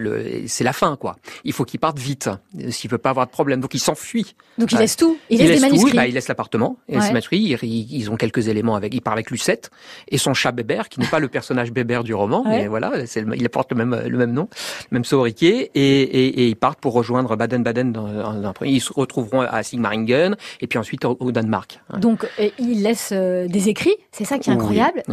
c'est 0.47 0.63
la 0.63 0.73
fin, 0.73 0.95
quoi. 0.95 1.17
Il 1.43 1.53
faut 1.53 1.65
qu'il 1.65 1.79
parte 1.79 1.99
vite, 1.99 2.29
s'il 2.69 2.89
veut 2.89 2.97
pas 2.97 3.11
avoir 3.11 3.25
de 3.25 3.31
problème. 3.31 3.59
Donc 3.59 3.73
il 3.73 3.79
s'enfuit. 3.79 4.35
Donc 4.57 4.71
il 4.71 4.77
laisse 4.77 4.95
tout. 4.95 5.17
Il, 5.29 5.39
laisse, 5.39 5.61
des 5.61 5.67
manuscrits. 5.67 5.95
Bah, 5.95 6.07
il 6.07 6.13
laisse 6.13 6.27
l'appartement. 6.27 6.77
Et 6.87 6.97
Ils, 7.61 8.09
ont 8.11 8.17
quelques 8.17 8.47
éléments 8.47 8.75
avec. 8.75 8.93
Il 8.93 9.01
part 9.01 9.13
avec 9.13 9.31
Lucette 9.31 9.71
et 10.09 10.17
son 10.17 10.33
chat 10.33 10.51
Bébert, 10.51 10.89
qui 10.89 10.99
n'est 10.99 11.07
pas 11.07 11.19
le 11.19 11.27
personnage 11.27 11.71
Bébert 11.71 12.03
du 12.03 12.13
roman, 12.13 12.43
mais 12.45 12.67
voilà, 12.67 12.93
il 13.15 13.49
porte 13.49 13.71
le 13.71 13.77
même 13.77 13.89
le 14.07 14.17
même 14.17 14.31
nom, 14.31 14.47
le 14.91 14.95
même 14.95 15.05
sobriquet, 15.05 15.71
et, 15.73 16.01
et, 16.01 16.47
ils 16.47 16.55
partent 16.55 16.79
pour 16.79 16.93
rejoindre 16.93 17.35
Baden-Baden. 17.35 17.91
Dans, 17.91 18.53
ils 18.63 18.81
se 18.81 18.93
retrouveront 18.93 19.41
à 19.41 19.63
Sigmaringen 19.63 20.35
et 20.61 20.67
puis 20.67 20.79
ensuite 20.79 21.05
au, 21.05 21.31
Danemark. 21.31 21.79
Donc 21.97 22.27
il 22.57 22.83
laisse 22.83 23.09
euh, 23.11 23.47
des 23.47 23.69
écrits. 23.69 23.95
C'est 24.11 24.25
ça 24.25 24.39
qui 24.39 24.49
est 24.49 24.53
incroyable. 24.53 25.03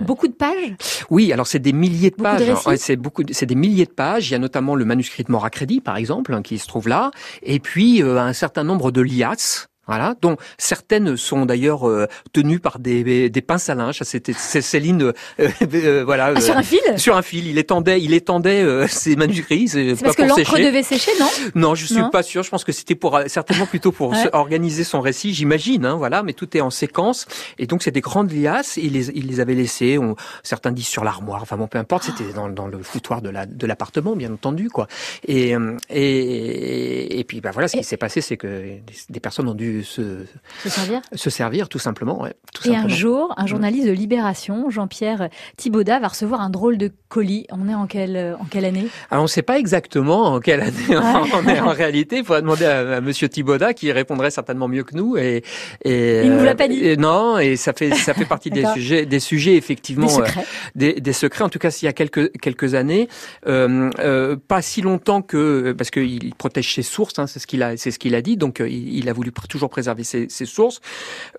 beaucoup 0.00 0.28
de 0.28 0.32
pages. 0.32 0.74
Oui, 1.10 1.32
alors 1.32 1.46
c'est 1.46 1.58
des 1.58 1.72
milliers 1.72 2.10
de 2.10 2.16
pages 2.16 2.42
c'est 2.90 2.96
beaucoup, 2.96 3.22
c'est 3.30 3.46
des 3.46 3.54
milliers 3.54 3.86
de 3.86 3.92
pages. 3.92 4.28
Il 4.28 4.32
y 4.32 4.34
a 4.34 4.38
notamment 4.38 4.74
le 4.74 4.84
manuscrit 4.84 5.22
de 5.22 5.48
crédit, 5.48 5.80
par 5.80 5.96
exemple, 5.96 6.34
hein, 6.34 6.42
qui 6.42 6.58
se 6.58 6.66
trouve 6.66 6.88
là, 6.88 7.12
et 7.42 7.60
puis 7.60 8.02
euh, 8.02 8.18
un 8.20 8.32
certain 8.32 8.64
nombre 8.64 8.90
de 8.90 9.00
liasses 9.00 9.69
voilà, 9.90 10.14
dont 10.22 10.36
certaines 10.56 11.16
sont 11.16 11.46
d'ailleurs 11.46 11.88
euh, 11.88 12.06
tenues 12.32 12.60
par 12.60 12.78
des, 12.78 13.28
des 13.28 13.40
pinces 13.42 13.68
à 13.70 13.74
linge. 13.74 13.98
C'était 14.04 14.32
Céline, 14.32 15.02
euh, 15.02 15.12
euh, 15.74 16.04
voilà, 16.04 16.32
ah, 16.36 16.40
sur 16.40 16.56
un 16.56 16.62
fil? 16.62 16.78
Sur 16.96 17.16
un 17.16 17.22
fil, 17.22 17.48
il 17.48 17.58
étendait, 17.58 18.00
il 18.00 18.14
étendait 18.14 18.86
ses 18.86 19.16
manuscrits. 19.16 19.66
C'est 19.66 19.96
parce 20.00 20.14
que 20.14 20.22
l'encre 20.22 20.58
devait 20.58 20.84
sécher, 20.84 21.10
non? 21.18 21.26
Non, 21.56 21.74
je 21.74 21.86
suis 21.86 22.08
pas 22.12 22.22
sûr. 22.22 22.44
Je 22.44 22.50
pense 22.50 22.62
que 22.62 22.70
c'était 22.70 22.94
pour 22.94 23.18
certainement 23.26 23.66
plutôt 23.66 23.90
pour 23.90 24.14
organiser 24.32 24.84
son 24.84 25.00
récit, 25.00 25.34
j'imagine. 25.34 25.84
Hein, 25.84 25.96
voilà, 25.96 26.22
mais 26.22 26.34
tout 26.34 26.56
est 26.56 26.60
en 26.60 26.70
séquence 26.70 27.26
et 27.58 27.66
donc 27.66 27.82
c'est 27.82 27.90
des 27.90 28.00
grandes 28.00 28.30
liasses. 28.30 28.76
Il 28.76 28.92
les, 28.92 29.10
il 29.10 29.26
les 29.26 29.40
avait 29.40 29.56
laissées. 29.56 29.98
On, 29.98 30.14
certains 30.44 30.70
disent 30.70 30.86
sur 30.86 31.02
l'armoire. 31.02 31.42
Enfin 31.42 31.56
bon, 31.56 31.66
peu 31.66 31.78
importe. 31.78 32.04
C'était 32.04 32.32
dans, 32.32 32.48
dans, 32.48 32.68
le 32.68 32.80
foutoir 32.84 33.22
de 33.22 33.28
la 33.28 33.44
de 33.44 33.66
l'appartement, 33.66 34.14
bien 34.14 34.32
entendu, 34.32 34.70
quoi. 34.70 34.86
Et 35.26 35.56
et 35.90 37.18
et 37.18 37.24
puis 37.24 37.40
bah 37.40 37.50
voilà, 37.52 37.66
ce 37.66 37.76
qui 37.76 37.82
s'est 37.82 37.96
passé, 37.96 38.20
c'est 38.20 38.36
que 38.36 38.46
des, 38.46 38.82
des 39.08 39.20
personnes 39.20 39.48
ont 39.48 39.54
dû 39.54 39.79
se, 39.82 40.24
se 40.62 40.68
servir, 40.68 41.00
se 41.12 41.30
servir 41.30 41.68
tout 41.68 41.78
simplement. 41.78 42.20
Ouais, 42.22 42.34
tout 42.54 42.62
Et 42.68 42.72
simplement. 42.72 42.84
un 42.86 42.88
jour, 42.96 43.34
un 43.36 43.44
Mm. 43.44 43.48
journaliste 43.48 43.86
de 43.86 43.92
Libération, 43.92 44.70
Jean-Pierre 44.70 45.28
Thibaudat, 45.56 45.98
va 46.00 46.08
recevoir 46.08 46.40
un 46.40 46.50
drôle 46.50 46.78
de 46.78 46.90
colis. 47.08 47.46
On 47.50 47.68
est 47.68 47.74
en 47.74 47.86
quelle, 47.86 48.36
en 48.40 48.44
quelle 48.44 48.64
année? 48.64 48.86
Alors 49.10 49.22
on 49.22 49.24
ne 49.26 49.28
sait 49.28 49.42
pas 49.42 49.58
exactement 49.58 50.26
en 50.34 50.40
quelle 50.40 50.60
année 50.60 50.86
on 50.90 51.48
est 51.48 51.60
en 51.60 51.68
réalité. 51.70 52.18
Il 52.18 52.24
faudrait 52.24 52.42
demander 52.42 52.64
à, 52.66 52.96
à 52.96 53.00
Monsieur 53.00 53.28
Thibaudat 53.28 53.74
qui 53.74 53.90
répondrait 53.92 54.30
certainement 54.30 54.68
mieux 54.68 54.84
que 54.84 54.94
nous. 54.96 55.16
Et, 55.16 55.42
et 55.84 56.22
Il 56.24 56.32
ne 56.32 56.38
vous 56.38 56.44
l'a 56.44 56.54
pas 56.54 56.68
dit 56.68 56.84
et 56.84 56.96
non, 56.96 57.38
et 57.38 57.56
ça 57.56 57.72
fait 57.72 57.94
ça 57.94 58.14
fait 58.14 58.24
partie 58.26 58.50
des 58.50 58.64
sujets 58.74 59.06
des 59.06 59.20
sujets 59.20 59.56
effectivement 59.56 60.06
Des 60.06 60.12
euh, 60.22 60.26
secrets. 60.26 60.44
des, 60.74 60.92
des 61.00 61.12
secrets. 61.12 61.44
En 61.44 61.48
tout 61.48 61.58
cas, 61.58 61.70
s'il 61.70 61.86
y 61.86 61.88
a 61.88 61.92
quelques 61.92 62.30
quelques 62.40 62.74
années, 62.74 63.08
euh, 63.46 63.90
euh, 63.98 64.36
pas 64.48 64.62
si 64.62 64.80
longtemps 64.82 65.22
que 65.22 65.72
parce 65.72 65.90
qu'il 65.90 66.34
protège 66.36 66.74
ses 66.74 66.82
sources. 66.82 67.18
Hein, 67.18 67.26
c'est 67.26 67.38
ce 67.40 67.46
qu'il 67.46 67.62
a 67.62 67.76
c'est 67.76 67.90
ce 67.90 67.98
qu'il 67.98 68.14
a 68.14 68.22
dit. 68.22 68.36
Donc 68.36 68.60
il, 68.60 68.96
il 68.98 69.08
a 69.08 69.12
voulu 69.12 69.32
toujours 69.48 69.69
préserver 69.70 70.04
ses, 70.04 70.28
sources. 70.44 70.80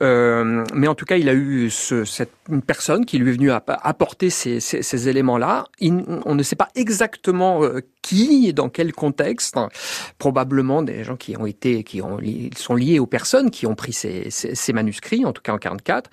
Euh, 0.01 0.63
mais 0.73 0.87
en 0.87 0.95
tout 0.95 1.05
cas, 1.05 1.17
il 1.17 1.29
a 1.29 1.33
eu 1.33 1.69
ce, 1.69 2.05
cette 2.05 2.31
une 2.49 2.61
personne 2.61 3.05
qui 3.05 3.17
lui 3.17 3.29
est 3.29 3.33
venue 3.33 3.51
app- 3.51 3.79
apporter 3.83 4.29
ces, 4.29 5.09
éléments-là. 5.09 5.65
On 6.25 6.35
ne 6.35 6.43
sait 6.43 6.55
pas 6.55 6.69
exactement 6.75 7.63
euh, 7.63 7.81
qui 8.01 8.47
et 8.47 8.53
dans 8.53 8.69
quel 8.69 8.93
contexte. 8.93 9.57
Probablement 10.17 10.81
des 10.81 11.03
gens 11.03 11.15
qui 11.15 11.37
ont 11.37 11.45
été, 11.45 11.83
qui 11.83 12.01
ont, 12.01 12.19
ils 12.21 12.57
sont 12.57 12.75
liés 12.75 12.99
aux 12.99 13.07
personnes 13.07 13.51
qui 13.51 13.67
ont 13.67 13.75
pris 13.75 13.93
ces, 13.93 14.29
ces, 14.29 14.73
manuscrits, 14.73 15.25
en 15.25 15.33
tout 15.33 15.41
cas 15.41 15.53
en 15.53 15.57
44. 15.57 16.09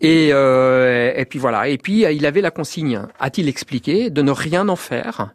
Et, 0.00 0.30
euh, 0.32 1.12
et 1.16 1.24
puis 1.24 1.38
voilà. 1.38 1.68
Et 1.68 1.78
puis 1.78 2.04
il 2.04 2.26
avait 2.26 2.40
la 2.40 2.50
consigne, 2.50 3.02
a-t-il 3.18 3.48
expliqué, 3.48 4.10
de 4.10 4.22
ne 4.22 4.30
rien 4.30 4.68
en 4.68 4.76
faire 4.76 5.34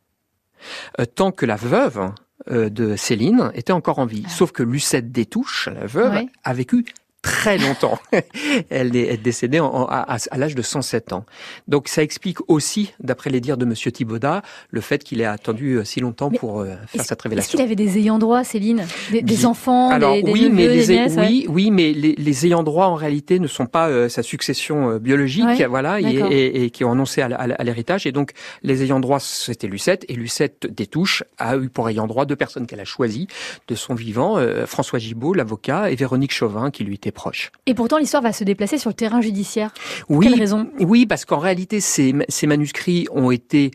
tant 1.15 1.31
que 1.31 1.45
la 1.45 1.55
veuve 1.55 2.12
de 2.48 2.96
Céline 2.96 3.51
était 3.53 3.74
encore 3.74 4.00
en 4.00 4.05
vie. 4.05 4.25
Sauf 4.29 4.51
que 4.51 4.63
Lucette 4.63 5.12
Détouche, 5.12 5.67
la 5.67 5.86
veuve, 5.86 6.25
a 6.43 6.53
vécu 6.53 6.86
très 7.21 7.57
longtemps. 7.57 7.99
elle 8.69 8.95
est, 8.95 9.17
décédée 9.17 9.59
en- 9.59 9.67
en- 9.73 9.85
à, 9.88 10.17
l'âge 10.38 10.55
de 10.55 10.61
107 10.61 11.13
ans. 11.13 11.25
Donc 11.67 11.88
ça 11.88 12.01
explique 12.01 12.38
aussi, 12.47 12.93
d'après 13.01 13.29
les 13.29 13.41
dires 13.41 13.57
de 13.57 13.65
Monsieur 13.65 13.91
Thibaudat, 13.91 14.41
le 14.69 14.81
fait 14.81 15.03
qu'il 15.03 15.19
ait 15.21 15.25
attendu 15.25 15.73
euh, 15.75 15.83
si 15.83 15.99
longtemps 15.99 16.29
Mais 16.31 16.38
pour 16.39 16.61
euh, 16.61 16.67
faire 16.88 17.01
Est-ce 17.01 17.03
cette 17.03 17.11
est-ce 17.19 17.23
révélation. 17.23 17.57
qu'il 17.57 17.65
avait 17.65 17.75
des 17.75 17.97
ayants 17.97 18.19
droit, 18.19 18.43
Céline? 18.43 18.85
Des, 19.11 19.21
des 19.21 19.45
enfants, 19.45 19.89
Alors 19.89 20.13
des, 20.13 20.23
des 20.23 20.31
oui, 20.31 20.49
mais 20.51 20.67
les 20.67 20.88
des 20.88 20.95
ouais. 21.15 21.27
oui, 21.27 21.45
oui, 21.49 21.71
mais 21.71 21.91
les, 21.93 22.15
les 22.15 22.45
ayants 22.45 22.63
droit 22.63 22.85
en 22.88 22.95
réalité 22.95 23.39
ne 23.39 23.47
sont 23.47 23.65
pas 23.65 23.89
euh, 23.89 24.07
sa 24.09 24.23
succession 24.23 24.91
euh, 24.91 24.99
biologique, 24.99 25.45
Ouais, 25.45 25.65
voilà, 25.67 25.99
et, 25.99 26.05
et- 26.05 26.63
et 26.65 26.69
qui 26.69 26.83
ont 26.85 26.91
annoncé 26.91 27.21
à, 27.21 27.63
l'héritage. 27.63 28.05
Et 28.07 28.11
donc 28.11 28.31
les 28.63 28.83
ayants 28.83 28.99
droit, 28.99 29.19
c'était 29.19 29.67
Lucette, 29.67 30.05
et 30.07 30.13
Lucette 30.13 30.67
Détouche 30.73 31.23
a 31.38 31.57
eu 31.57 31.69
pour 31.69 31.89
ayant 31.89 32.07
droit 32.07 32.25
deux 32.25 32.35
personnes 32.35 32.65
qu'elle 32.65 32.79
a 32.79 32.85
choisies 32.85 33.27
de 33.67 33.75
son 33.75 33.93
vivant, 33.95 34.38
François 34.65 34.99
Gibault, 34.99 35.33
l'avocat, 35.33 35.91
et 35.91 35.95
Véronique 35.95 36.33
Chauvin, 36.33 36.71
qui 36.71 36.83
lui 36.83 36.95
était 36.95 37.09
proche. 37.12 37.51
Et 37.66 37.74
pourtant, 37.74 37.98
l'histoire 37.98 38.24
va 38.24 38.34
se 38.34 38.44
déplacer 38.44 38.78
sur 38.78 38.89
le 38.89 38.94
terrain 38.96 39.22
judiciaire. 39.22 39.72
Oui, 40.10 40.28
Quelle 40.30 40.39
raison? 40.39 40.70
oui, 40.80 41.06
parce 41.06 41.25
qu'en 41.25 41.39
réalité, 41.39 41.80
ces, 41.82 42.13
ces 42.30 42.48
manuscrits 42.48 43.08
ont 43.12 43.32
été 43.32 43.72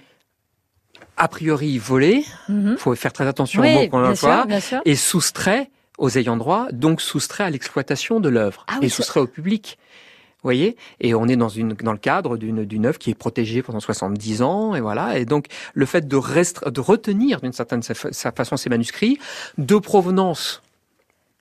a 1.17 1.29
priori 1.29 1.79
volés. 1.79 2.25
Mhm. 2.49 2.73
Il 2.73 2.79
faut 2.79 2.95
faire 2.95 3.13
très 3.13 3.27
attention 3.27 3.61
aux 3.61 3.65
Oui, 3.65 3.75
mots 3.75 3.89
qu'on 3.89 4.05
emploie. 4.05 4.47
et 4.85 4.97
soustrait 4.97 5.71
aux 5.99 6.11
ayants 6.19 6.37
droit, 6.37 6.67
donc 6.73 7.01
soustrait 7.01 7.45
à 7.45 7.51
l'exploitation 7.51 8.19
de 8.21 8.29
l'œuvre 8.29 8.65
Ah 8.69 8.79
oui, 8.81 8.87
et 8.87 8.89
ça- 8.89 8.97
soustrait 8.97 9.21
au 9.21 9.27
public. 9.29 9.79
Vous 10.43 10.49
voyez? 10.49 10.77
Et 11.01 11.15
on 11.15 11.27
est 11.29 11.37
dans 11.37 11.49
une 11.49 11.73
dans 11.73 11.93
le 11.93 11.99
cadre 11.99 12.37
d'une 12.37 12.85
œuvre 12.85 12.99
qui 12.99 13.11
est 13.11 13.15
protégée 13.15 13.63
pendant 13.63 13.81
70 13.81 14.43
ans 14.43 14.75
et 14.75 14.81
voilà 14.83 15.19
et 15.19 15.25
donc 15.25 15.47
le 15.73 15.87
fait 15.87 16.07
de 16.07 16.19
de 16.71 16.81
retenir 16.81 17.41
d'une 17.41 17.55
certaine 17.55 17.81
sa 17.83 18.33
façon 18.33 18.59
ces 18.59 18.69
manuscrits 18.69 19.19
de 19.57 19.77
provenance 19.79 20.61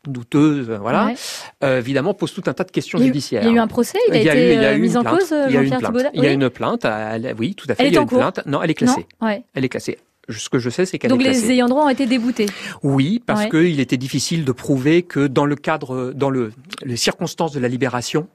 douteuse 0.08 0.70
voilà 0.82 1.06
Ouais. 1.08 1.16
euh, 1.64 1.80
évidemment 1.80 2.14
pose 2.14 2.34
tout 2.34 2.44
un 2.48 2.54
tas 2.54 2.64
de 2.64 2.72
questions 2.72 2.98
Il 3.00 3.04
eu- 3.04 3.08
judiciaires. 3.08 3.44
Il 3.44 3.48
y 3.48 3.52
a 3.52 3.56
eu 3.56 3.60
un 3.60 3.68
procès, 3.68 3.98
il 4.10 4.14
a 4.14 4.18
Il 4.18 4.24
y 4.26 4.30
a 4.30 4.34
été 4.36 4.42
eu- 4.52 4.54
il 4.56 4.62
y 4.62 4.66
a 4.66 4.70
euh, 4.70 4.76
eu 4.76 4.80
mis 4.82 4.92
une 4.92 4.98
en 4.98 5.02
plainte. 5.02 5.20
cause, 5.20 5.32
euh, 5.32 5.46
Il 5.50 5.54
y 5.54 5.58
a 5.58 5.62
eu 5.62 5.64
une 5.64 5.70
Jean-Pierre 5.72 5.80
plainte. 5.80 5.92
Thibaudat 5.92 6.10
Il 6.14 6.24
y 6.24 6.26
a 6.26 6.30
Oui. 6.30 6.34
une 6.36 6.50
plainte. 6.50 6.86
elle- 6.86 7.36
oui, 7.40 7.56
tout 7.56 7.68
à 7.70 7.76
fait. 7.76 7.84
Elle 7.84 7.90
il 7.90 7.96
y 7.96 7.98
a 7.98 8.02
une 8.02 8.08
cours 8.08 8.18
plainte. 8.20 8.42
Non, 8.46 8.62
elle 8.62 8.72
est 8.72 8.74
classée. 8.76 9.06
Non 9.22 9.28
ouais. 9.28 9.44
Elle 9.54 9.66
est 9.66 9.70
classée. 9.70 9.98
Ce 10.30 10.48
que 10.50 10.58
je 10.60 10.70
sais, 10.70 10.86
c'est 10.86 11.00
qu'elle 11.00 11.12
est 11.12 11.16
Donc 11.16 11.24
les 11.24 11.52
ayants 11.52 11.68
droit 11.68 11.84
ont 11.86 11.90
été 11.90 12.06
déboutés. 12.06 12.46
Oui, 12.82 13.22
parce 13.26 13.44
Ouais. 13.44 13.50
qu'il 13.50 13.80
était 13.82 13.98
difficile 13.98 14.46
de 14.46 14.52
prouver 14.54 15.04
que 15.04 15.28
dans 15.28 15.46
le 15.46 15.56
cadre, 15.58 16.14
dans 16.16 16.30
le, 16.30 16.54
les 16.86 16.96
circonstances 16.96 17.52
de 17.52 17.60
la 17.60 17.68
libération, 17.68 18.28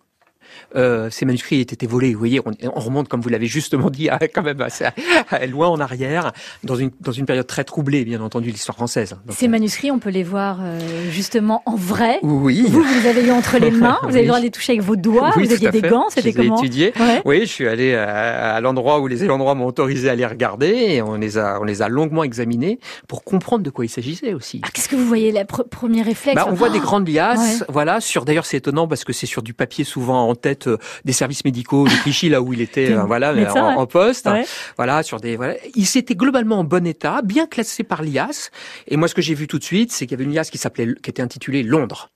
euh, 0.76 1.08
ces 1.10 1.24
manuscrits 1.26 1.58
aient 1.58 1.62
été 1.62 1.86
volés. 1.86 2.12
Vous 2.12 2.18
voyez, 2.18 2.40
on, 2.44 2.52
on 2.74 2.80
remonte, 2.80 3.08
comme 3.08 3.20
vous 3.20 3.28
l'avez 3.28 3.46
justement 3.46 3.90
dit, 3.90 4.08
à, 4.08 4.18
quand 4.18 4.42
même 4.42 4.60
assez 4.60 4.84
à- 4.84 5.46
loin 5.46 5.68
en 5.68 5.80
arrière, 5.80 6.32
dans 6.64 6.76
une, 6.76 6.90
dans 7.00 7.12
une 7.12 7.26
période 7.26 7.46
très 7.46 7.64
troublée, 7.64 8.04
bien 8.04 8.20
entendu, 8.20 8.48
de 8.48 8.52
l'histoire 8.52 8.76
française. 8.76 9.16
Donc, 9.26 9.36
Ces 9.36 9.48
manuscrits, 9.48 9.90
on 9.90 9.98
peut 9.98 10.10
les 10.10 10.22
voir 10.22 10.58
euh, 10.62 10.78
justement 11.10 11.62
en 11.66 11.76
vrai. 11.76 12.18
oui. 12.22 12.64
Vous, 12.68 12.82
vous 12.82 12.94
les 13.02 13.08
avez 13.08 13.26
eu 13.26 13.30
entre 13.30 13.58
les 13.58 13.70
mains, 13.72 13.98
vous 14.02 14.08
avez 14.08 14.18
Oui. 14.18 14.22
le 14.22 14.26
droit 14.28 14.38
de 14.38 14.44
les 14.44 14.50
toucher 14.50 14.72
avec 14.72 14.82
vos 14.82 14.96
doigts, 14.96 15.30
Oui, 15.36 15.46
vous 15.46 15.52
aviez 15.52 15.70
des 15.70 15.82
gants, 15.82 16.06
c'était 16.10 16.32
comment 16.32 16.56
étudiés. 16.58 16.92
Ouais. 16.98 17.22
Oui, 17.24 17.40
je 17.42 17.46
suis 17.52 17.66
allé 17.68 17.94
à, 17.94 18.54
à 18.54 18.60
l'endroit 18.60 19.00
où 19.00 19.06
les 19.06 19.16
droit 19.26 19.54
m'ont 19.54 19.66
autorisé 19.66 20.08
à 20.10 20.14
les 20.14 20.26
regarder 20.26 20.66
et 20.68 21.02
on 21.02 21.14
les 21.14 21.38
a, 21.38 21.58
on 21.60 21.64
les 21.64 21.82
a 21.82 21.88
longuement 21.88 22.24
examinés 22.24 22.78
pour 23.06 23.22
comprendre 23.24 23.62
de 23.62 23.70
quoi 23.70 23.84
il 23.84 23.88
s'agissait 23.88 24.34
aussi. 24.34 24.60
Ah, 24.64 24.68
Qu'est-ce 24.72 24.88
que 24.88 24.96
vous 24.96 25.06
voyez, 25.06 25.32
le 25.32 25.44
premier 25.44 26.02
réflexe 26.02 26.34
Bah, 26.36 26.46
on 26.50 26.54
voit 26.54 26.70
des 26.70 26.78
Oh 26.78 26.82
grandes 26.82 27.08
liasses, 27.08 27.60
Ouais. 27.60 27.66
voilà. 27.68 28.00
Sur 28.00 28.24
d'ailleurs, 28.24 28.46
c'est 28.46 28.56
étonnant 28.56 28.88
parce 28.88 29.04
que 29.04 29.12
c'est 29.12 29.26
sur 29.26 29.42
du 29.42 29.54
papier 29.54 29.84
souvent 29.84 30.28
en 30.28 30.34
tête 30.40 30.66
euh, 30.66 30.78
des 31.04 31.12
services 31.12 31.44
médicaux 31.44 31.84
de 31.84 32.02
Clichy, 32.02 32.28
là 32.28 32.40
où 32.40 32.52
il 32.52 32.60
était, 32.60 32.92
euh, 32.92 33.02
voilà, 33.04 33.32
en, 33.32 33.36
ouais. 33.36 33.58
en 33.58 33.86
poste. 33.86 34.26
Ouais. 34.26 34.44
Voilà, 34.76 35.02
sur 35.02 35.20
des, 35.20 35.36
voilà. 35.36 35.54
Il 35.74 35.86
s'était 35.86 36.14
globalement 36.14 36.58
en 36.58 36.64
bon 36.64 36.86
état, 36.86 37.22
bien 37.22 37.46
classé 37.46 37.84
par 37.84 38.02
l'IAS. 38.02 38.50
Et 38.86 38.96
moi, 38.96 39.08
ce 39.08 39.14
que 39.14 39.22
j'ai 39.22 39.34
vu 39.34 39.46
tout 39.46 39.58
de 39.58 39.64
suite, 39.64 39.92
c'est 39.92 40.06
qu'il 40.06 40.18
y 40.18 40.20
avait 40.20 40.24
une 40.24 40.34
IAS 40.34 40.44
qui 40.44 40.58
s'appelait, 40.58 40.94
qui 41.02 41.10
était 41.10 41.22
intitulée 41.22 41.62
Londres. 41.62 42.10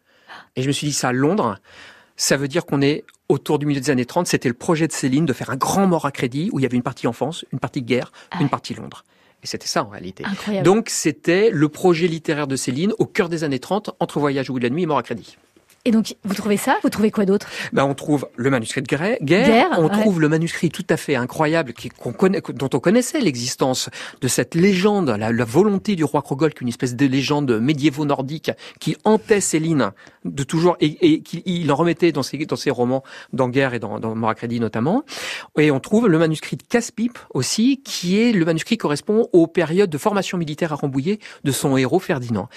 Et 0.57 0.62
je 0.62 0.69
me 0.69 0.73
suis 0.73 0.87
dit, 0.87 0.93
ça, 0.93 1.12
Londres, 1.12 1.59
ça 2.17 2.37
veut 2.37 2.49
dire 2.49 2.67
qu'on 2.67 2.83
est 2.83 3.05
autour 3.29 3.59
du 3.59 3.67
milieu 3.67 3.81
des 3.81 3.91
années 3.91 4.05
30. 4.05 4.26
C'était 4.26 4.49
le 4.49 4.55
projet 4.55 4.87
de 4.87 4.93
Céline 4.93 5.26
de 5.26 5.33
faire 5.33 5.50
un 5.50 5.57
grand 5.57 5.87
mort 5.87 6.07
à 6.07 6.12
crédit 6.12 6.50
où 6.52 6.59
il 6.59 6.62
y 6.62 6.67
avait 6.67 6.76
une 6.76 6.83
partie 6.83 7.07
enfance, 7.07 7.45
une 7.52 7.59
partie 7.59 7.83
guerre, 7.83 8.12
Ah 8.31 8.38
une 8.41 8.49
partie 8.49 8.75
Londres. 8.75 9.05
Et 9.43 9.47
c'était 9.47 9.67
ça 9.67 9.83
en 9.83 9.88
réalité. 9.88 10.25
Incroyable. 10.25 10.64
Donc 10.64 10.88
c'était 10.88 11.50
le 11.50 11.69
projet 11.69 12.07
littéraire 12.07 12.47
de 12.47 12.55
Céline 12.55 12.93
au 12.99 13.07
cœur 13.07 13.29
des 13.29 13.45
années 13.45 13.59
30, 13.59 13.91
entre 13.99 14.21
Voyage 14.21 14.50
au 14.50 14.52
bout 14.52 14.61
de 14.61 14.64
la 14.64 14.71
nuit 14.71 14.85
et 14.85 14.87
Mort 14.87 14.99
à 14.99 15.02
crédit. 15.02 15.37
Et 15.85 15.91
donc, 15.91 16.15
vous 16.25 16.35
trouvez 16.35 16.57
ça? 16.57 16.77
Vous 16.83 16.91
trouvez 16.91 17.11
quoi 17.11 17.25
d'autre? 17.25 17.49
Ben, 17.73 17.85
on 17.85 17.95
trouve 17.95 18.29
le 18.37 18.51
manuscrit 18.51 18.83
de 18.83 18.87
Guerre, 18.87 19.19
guerre, 19.21 19.71
on 19.79 19.89
ouais. 19.89 19.91
trouve 19.91 20.21
le 20.21 20.29
manuscrit 20.29 20.71
tout 20.71 20.87
à 20.89 20.97
fait 20.97 21.17
incroyable 21.17 21.73
qui, 21.73 21.89
connaît, 21.89 22.41
dont 22.55 22.71
on 22.73 22.79
connaissait 22.79 23.21
l'existence 23.21 23.91
de 24.21 24.29
cette 24.29 24.55
légende, 24.55 25.11
la, 25.11 25.33
la 25.33 25.45
volonté 25.45 25.97
du 25.97 26.05
roi 26.05 26.23
Krogolk, 26.23 26.61
une 26.61 26.69
espèce 26.69 26.95
de 26.95 27.07
légende 27.07 27.59
médiévo-nordique 27.61 28.53
qui 28.79 28.97
hantait 29.05 29.41
Céline 29.41 29.91
de 30.25 30.43
toujours 30.45 30.77
et, 30.81 31.15
et 31.15 31.23
qu'il 31.23 31.43
il 31.45 31.71
en 31.73 31.75
remettait 31.75 32.12
dans 32.12 32.23
ses, 32.23 32.39
dans 32.47 32.57
ses 32.57 32.71
romans, 32.71 33.03
dans 33.33 33.49
Guerre 33.49 33.75
et 33.75 33.79
dans, 33.79 33.99
dans 33.99 34.15
crédit 34.35 34.61
notamment. 34.61 35.05
Et 35.59 35.71
on 35.71 35.81
trouve 35.81 36.09
le 36.09 36.19
manuscrit 36.19 36.57
de 36.57 36.62
Casse-Pipe 36.62 37.19
aussi, 37.31 37.83
qui 37.83 38.21
est 38.21 38.33
le 38.33 38.45
manuscrit 38.45 38.77
qui 38.77 38.79
correspond 38.79 39.29
aux 39.33 39.47
périodes 39.47 39.91
de 39.91 39.99
formation 39.99 40.39
militaire 40.39 40.73
à 40.73 40.77
Rambouillet 40.77 41.19
de 41.45 41.53
son 41.53 41.77
héros 41.77 41.99
Ferdinand. 41.99 42.49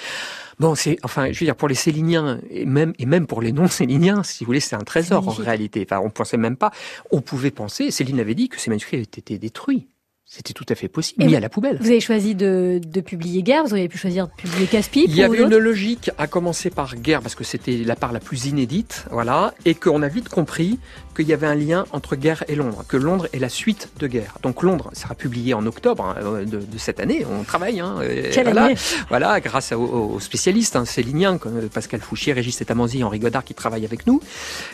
Bon, 0.60 0.76
c'est 0.76 0.98
enfin, 1.04 1.32
je 1.32 1.40
veux 1.40 1.46
dire 1.46 1.56
pour 1.56 1.68
les 1.68 1.76
Céliniens 1.76 2.40
et 2.50 2.66
même 2.66 2.94
et 3.00 3.06
même 3.06 3.28
pour 3.28 3.42
les 3.42 3.52
non-Céliniens, 3.52 4.24
si 4.24 4.44
vous 4.44 4.48
voulez, 4.48 4.60
c'est 4.60 4.76
un 4.76 4.80
trésor 4.80 5.28
en 5.28 5.32
réalité. 5.32 5.86
Enfin, 5.90 6.02
on 6.04 6.10
pensait 6.10 6.38
même 6.38 6.58
pas. 6.58 6.72
On 7.12 7.22
pouvait 7.22 7.52
penser. 7.52 7.92
Céline 7.92 8.20
avait 8.20 8.36
dit 8.36 8.50
que 8.50 8.60
ces 8.60 8.70
manuscrits 8.70 8.98
avaient 8.98 9.04
été 9.04 9.38
détruits. 9.38 9.88
C'était 10.28 10.54
tout 10.54 10.66
à 10.70 10.76
fait 10.76 10.88
possible, 10.88 11.22
Et 11.22 11.28
mis 11.28 11.36
à 11.36 11.40
la 11.40 11.50
poubelle. 11.50 11.78
Vous 11.80 11.86
avez 11.86 12.00
choisi 12.00 12.34
de, 12.34 12.82
de 12.84 13.02
publier 13.02 13.44
Guerre, 13.44 13.64
vous 13.64 13.74
auriez 13.74 13.88
pu 13.88 14.00
choisir 14.00 14.26
de 14.26 14.32
publier 14.36 14.66
Casse-Pipe 14.66 15.06
Il 15.08 15.16
y 15.16 15.22
avait 15.22 15.44
une 15.44 15.56
logique 15.56 16.10
à 16.18 16.26
commencer 16.26 16.72
par 16.72 16.96
guerre 16.96 17.22
parce 17.22 17.36
que 17.36 17.44
c'était 17.44 17.78
la 17.78 17.96
part 17.96 18.12
la 18.12 18.20
plus 18.20 18.48
inédite, 18.48 19.06
voilà, 19.12 19.54
et 19.66 19.76
qu'on 19.76 20.02
a 20.02 20.08
vite 20.08 20.28
compris 20.30 20.80
qu'il 21.16 21.28
y 21.28 21.34
avait 21.34 21.48
un 21.48 21.56
lien 21.56 21.86
entre 21.92 22.16
guerre 22.16 22.44
et 22.48 22.56
Londres, 22.56 22.84
que 22.88 22.98
Londres 22.98 23.28
est 23.34 23.40
la 23.40 23.50
suite 23.50 23.90
de 24.00 24.08
guerre. 24.08 24.38
Donc 24.44 24.62
Londres 24.62 24.92
sera 24.94 25.16
publié 25.16 25.54
en 25.54 25.66
octobre 25.66 26.06
hein, 26.06 26.44
de, 26.44 26.60
de 26.60 26.78
cette 26.78 27.00
année. 27.00 27.26
On 27.30 27.44
travaille, 27.44 27.80
hein, 27.80 27.96
Quelle 28.32 28.46
voilà, 28.46 28.66
année 28.66 28.76
voilà, 29.10 29.40
grâce 29.40 29.72
aux, 29.72 29.78
aux 30.16 30.20
spécialistes, 30.20 30.76
hein, 30.76 30.86
céliniens 30.86 31.38
comme 31.38 31.70
Pascal 31.70 32.02
Fouchier, 32.02 32.34
Régis 32.34 32.58
Tetamanzi, 32.58 33.04
Henri 33.04 33.20
Godard 33.20 33.44
qui 33.44 33.54
travaillent 33.54 33.86
avec 33.86 34.06
nous. 34.06 34.22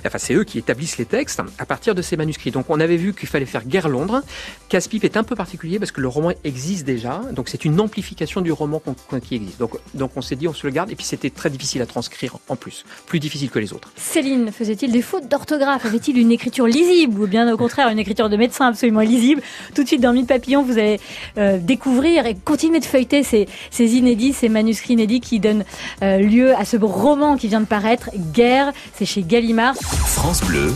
Enfin, 0.06 0.18
c'est 0.18 0.34
eux 0.34 0.44
qui 0.44 0.58
établissent 0.58 0.98
les 0.98 1.06
textes 1.06 1.42
à 1.58 1.66
partir 1.66 1.96
de 1.96 2.02
ces 2.02 2.18
manuscrits. 2.18 2.52
Donc 2.52 2.66
on 2.70 2.80
avait 2.80 2.98
vu 2.98 3.14
qu'il 3.14 3.30
fallait 3.30 3.46
faire 3.46 3.66
guerre 3.66 3.88
Londres. 3.88 4.22
Casse-Pipe 4.70 5.04
est 5.04 5.18
un 5.18 5.24
peu 5.24 5.36
particulier 5.36 5.80
parce 5.80 5.92
que 5.92 6.02
le 6.02 6.08
roman 6.08 6.32
existe 6.44 6.86
déjà, 6.86 7.22
donc 7.32 7.50
c'est 7.50 7.66
une 7.66 7.80
amplification 7.80 8.42
du 8.42 8.52
roman 8.52 8.82
qui 9.24 9.36
existe. 9.36 9.60
Donc, 9.60 9.74
donc 9.94 10.12
on 10.16 10.22
s'est 10.22 10.36
dit 10.36 10.48
on 10.48 10.54
se 10.54 10.66
le 10.66 10.74
garde 10.74 10.90
et 10.92 10.96
puis 10.96 11.06
c'était 11.06 11.30
très 11.30 11.50
difficile 11.50 11.82
à 11.82 11.86
transcrire 11.86 12.38
en 12.50 12.56
plus, 12.56 12.86
plus 13.06 13.20
difficile 13.20 13.50
que 13.50 13.60
les 13.60 13.74
autres. 13.74 13.92
Céline, 13.96 14.52
faisait-il 14.52 14.92
des 14.92 15.02
fautes 15.02 15.28
d'orthographe? 15.28 15.86
Avait-il 15.86 16.18
une 16.18 16.31
écriture 16.32 16.68
lisible 16.68 17.20
ou 17.22 17.28
bien 17.28 17.52
au 17.52 17.58
contraire 17.58 17.90
une 17.90 18.00
écriture 18.00 18.30
de 18.30 18.38
médecin 18.38 18.68
absolument 18.68 19.02
illisible 19.02 19.42
Tout 19.76 19.84
de 19.84 19.88
suite 19.88 20.02
dans 20.02 20.14
Mille 20.14 20.26
Papillon, 20.26 20.64
vous 20.64 20.78
allez 20.78 21.00
euh, 21.38 21.58
découvrir 21.58 22.26
et 22.26 22.36
continuer 22.36 22.80
de 22.80 22.86
feuilleter 22.86 23.24
ces, 23.24 23.48
ces 23.70 23.96
inédits, 23.96 24.34
ces 24.34 24.50
manuscrits 24.50 24.94
inédits 24.94 25.22
qui 25.22 25.40
donnent 25.40 25.66
euh, 26.02 26.18
lieu 26.18 26.56
à 26.56 26.66
ce 26.66 26.78
roman 26.78 27.38
qui 27.38 27.48
vient 27.48 27.62
de 27.62 27.66
paraître, 27.66 28.10
Guerre, 28.34 28.72
c'est 28.96 29.06
chez 29.06 29.24
Gallimard. 29.24 29.76
France 29.76 30.42
Bleu, 30.44 30.74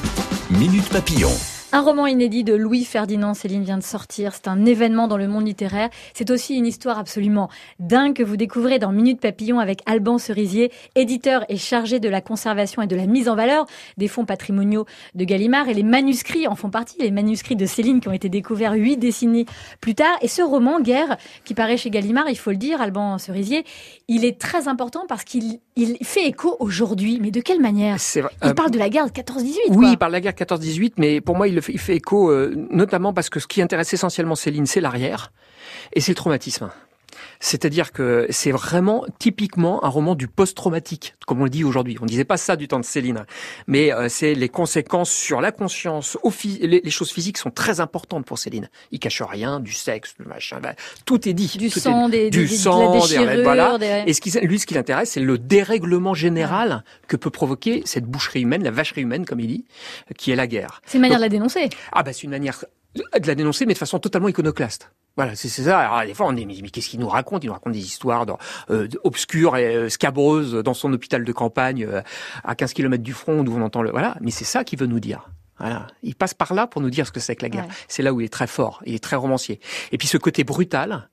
Minute 0.52 0.90
Papillon. 0.90 1.32
Un 1.76 1.82
roman 1.82 2.08
inédit 2.08 2.46
de 2.46 2.56
Louis 2.56 2.86
Ferdinand 2.86 3.34
Céline 3.34 3.66
vient 3.66 3.78
de 3.78 3.84
sortir. 3.84 4.34
C'est 4.34 4.48
un 4.48 4.64
événement 4.64 5.10
dans 5.10 5.18
le 5.18 5.28
monde 5.28 5.46
littéraire. 5.46 5.90
C'est 6.14 6.32
aussi 6.32 6.56
une 6.56 6.66
histoire 6.66 6.98
absolument 6.98 7.50
dingue 7.80 8.16
que 8.16 8.24
vous 8.24 8.38
découvrez 8.38 8.80
dans 8.80 8.94
Minute 8.94 9.20
Papillon 9.20 9.60
avec 9.60 9.82
Alban 9.86 10.18
Cerisier, 10.18 10.72
éditeur 10.96 11.44
et 11.50 11.58
chargé 11.58 12.00
de 12.00 12.08
la 12.08 12.22
conservation 12.22 12.82
et 12.82 12.88
de 12.88 12.96
la 12.96 13.08
mise 13.08 13.28
en 13.28 13.36
valeur 13.36 13.66
des 13.98 14.08
fonds 14.08 14.24
patrimoniaux 14.24 14.86
de 15.16 15.26
Gallimard. 15.26 15.68
Et 15.68 15.74
les 15.74 15.84
manuscrits 15.84 16.48
en 16.48 16.56
font 16.56 16.70
partie, 16.70 16.96
les 17.02 17.12
manuscrits 17.12 17.58
de 17.58 17.66
Céline 17.66 18.00
qui 18.00 18.08
ont 18.08 18.14
été 18.14 18.30
découverts 18.30 18.72
huit 18.72 18.96
décennies 18.96 19.46
plus 19.82 19.96
tard. 19.96 20.16
Et 20.22 20.30
ce 20.30 20.42
roman, 20.42 20.80
Guerre, 20.80 21.18
qui 21.44 21.56
paraît 21.56 21.76
chez 21.76 21.90
Gallimard, 21.90 22.30
il 22.30 22.38
faut 22.38 22.52
le 22.52 22.56
dire, 22.56 22.80
Alban 22.80 23.18
Cerisier, 23.18 23.66
il 24.08 24.24
est 24.24 24.40
très 24.40 24.70
important 24.70 25.04
parce 25.10 25.26
qu'il 25.26 25.60
il 25.76 25.98
fait 26.04 26.26
écho 26.26 26.56
aujourd'hui. 26.60 27.20
Mais 27.22 27.32
de 27.32 27.42
quelle 27.42 27.60
manière? 27.60 27.98
Il 28.16 28.24
euh, 28.44 28.54
parle 28.54 28.72
de 28.72 28.80
la 28.80 28.88
guerre 28.88 29.08
de 29.08 29.12
14-18. 29.12 29.56
Oui, 29.72 29.88
il 29.92 29.98
parle 29.98 30.14
de 30.14 30.18
la 30.18 30.22
guerre 30.22 30.32
14-18, 30.32 30.94
mais 30.98 31.20
pour 31.20 31.36
moi, 31.36 31.50
il 31.50 31.56
le 31.56 31.62
il 31.70 31.80
fait 31.80 31.96
écho 31.96 32.30
euh, 32.30 32.54
notamment 32.70 33.14
parce 33.14 33.30
que 33.30 33.40
ce 33.40 33.48
qui 33.48 33.62
intéresse 33.62 33.94
essentiellement 33.94 34.36
Céline, 34.36 34.66
c'est 34.66 34.82
l'arrière 34.82 35.32
et 35.94 36.02
c'est 36.02 36.12
le 36.12 36.16
traumatisme. 36.16 36.70
C'est-à-dire 37.40 37.92
que 37.92 38.28
c'est 38.30 38.52
vraiment 38.52 39.06
typiquement 39.20 39.84
un 39.84 39.90
roman 39.90 40.16
du 40.16 40.28
post-traumatique, 40.28 41.16
comme 41.26 41.42
on 41.42 41.46
le 41.46 41.50
dit 41.50 41.64
aujourd'hui. 41.64 41.98
On 42.02 42.06
disait 42.06 42.26
pas 42.26 42.38
ça 42.38 42.56
du 42.56 42.68
temps 42.68 42.80
de 42.80 42.86
Céline, 42.86 43.26
mais 43.68 43.94
euh, 43.94 44.10
c'est 44.10 44.34
les 44.34 44.50
conséquences 44.50 45.12
sur 45.12 45.42
la 45.42 45.52
conscience. 45.52 46.18
Les, 46.62 46.90
choses 46.90 47.12
physiques 47.12 47.38
sont 47.38 47.52
très 47.52 47.80
importantes 47.80 48.26
pour 48.26 48.40
Céline. 48.40 48.70
Il 48.92 49.00
cache 49.00 49.22
rien, 49.22 49.60
du 49.60 49.74
sexe, 49.74 50.16
du 50.20 50.26
machin, 50.26 50.60
bah, 50.62 50.74
tout 51.06 51.28
est 51.28 51.34
dit. 51.34 51.58
Du 51.58 51.70
sang, 51.70 52.10
des, 52.10 52.30
du 52.30 52.48
sang, 52.48 52.92
des, 52.92 53.44
voilà. 53.44 53.78
Et 54.06 54.14
ce 54.14 54.22
qui, 54.22 54.32
lui, 54.42 54.60
ce 54.60 54.66
qui 54.66 54.74
l'intéresse, 54.74 55.12
c'est 55.12 55.20
le 55.20 55.38
dérèglement 55.38 56.14
général 56.14 56.84
que 57.08 57.16
peut 57.16 57.30
provoquer 57.30 57.84
cette 57.86 58.06
boucherie 58.06 58.42
humaine, 58.42 58.64
la 58.64 58.72
vacherie 58.72 59.02
humaine, 59.02 59.26
comme 59.26 59.40
il 59.40 59.48
dit, 59.48 59.66
qui 60.18 60.32
est 60.32 60.36
la 60.36 60.48
guerre. 60.48 60.82
C'est 60.86 60.98
une 60.98 61.02
manière 61.02 61.18
de 61.18 61.24
la 61.24 61.30
dénoncer. 61.30 61.70
Ah 61.92 62.04
bah 62.04 62.14
c'est 62.14 62.24
une 62.24 62.32
manière 62.32 62.64
de 62.96 63.28
la 63.28 63.36
dénoncer, 63.36 63.66
mais 63.66 63.74
de 63.74 63.78
façon 63.78 64.00
totalement 64.00 64.28
iconoclaste. 64.28 64.92
Voilà, 65.18 65.36
c'est 65.36 65.48
ça. 65.48 65.80
Alors, 65.80 66.06
des 66.06 66.14
fois, 66.14 66.28
on 66.28 66.34
dit, 66.34 66.46
mais, 66.46 66.56
qu'est-ce 66.70 66.90
qu'il 66.90 67.00
nous 67.00 67.08
raconte? 67.08 67.44
Il 67.44 67.48
nous 67.48 67.54
raconte 67.54 67.74
des 67.74 67.86
histoires 67.86 68.26
euh, 68.70 68.88
obscures 69.04 69.56
et 69.56 69.76
euh, 69.76 69.90
scabreuses 69.90 70.56
dans 70.56 70.74
son 70.74 70.92
hôpital 70.92 71.24
de 71.24 71.32
campagne, 71.32 71.86
euh, 71.86 72.02
à 72.44 72.56
15 72.56 72.74
km 72.74 73.02
du 73.02 73.14
front, 73.14 73.44
d'où 73.44 73.56
on 73.56 73.62
entend 73.62 73.82
le... 73.82 73.92
Voilà, 73.92 74.16
mais 74.22 74.32
c'est 74.32 74.46
ça 74.46 74.64
qu'il 74.64 74.80
veut 74.80 74.88
nous 74.88 75.00
dire. 75.00 75.30
Voilà. 75.58 75.88
Il 76.04 76.16
passe 76.16 76.34
par 76.34 76.54
là 76.54 76.68
pour 76.68 76.82
nous 76.82 76.90
dire 76.90 77.08
ce 77.08 77.12
que 77.12 77.22
c'est 77.22 77.36
que 77.36 77.44
la 77.44 77.50
guerre. 77.50 77.68
C'est 77.88 78.04
là 78.04 78.14
où 78.14 78.20
il 78.20 78.26
est 78.26 78.34
très 78.34 78.48
fort, 78.48 78.82
il 78.86 78.94
est 78.94 79.04
très 79.04 79.16
romancier. 79.16 79.62
Et 79.94 79.98
puis 79.98 80.08
ce 80.08 80.18
côté 80.18 80.44
brutal, 80.44 81.08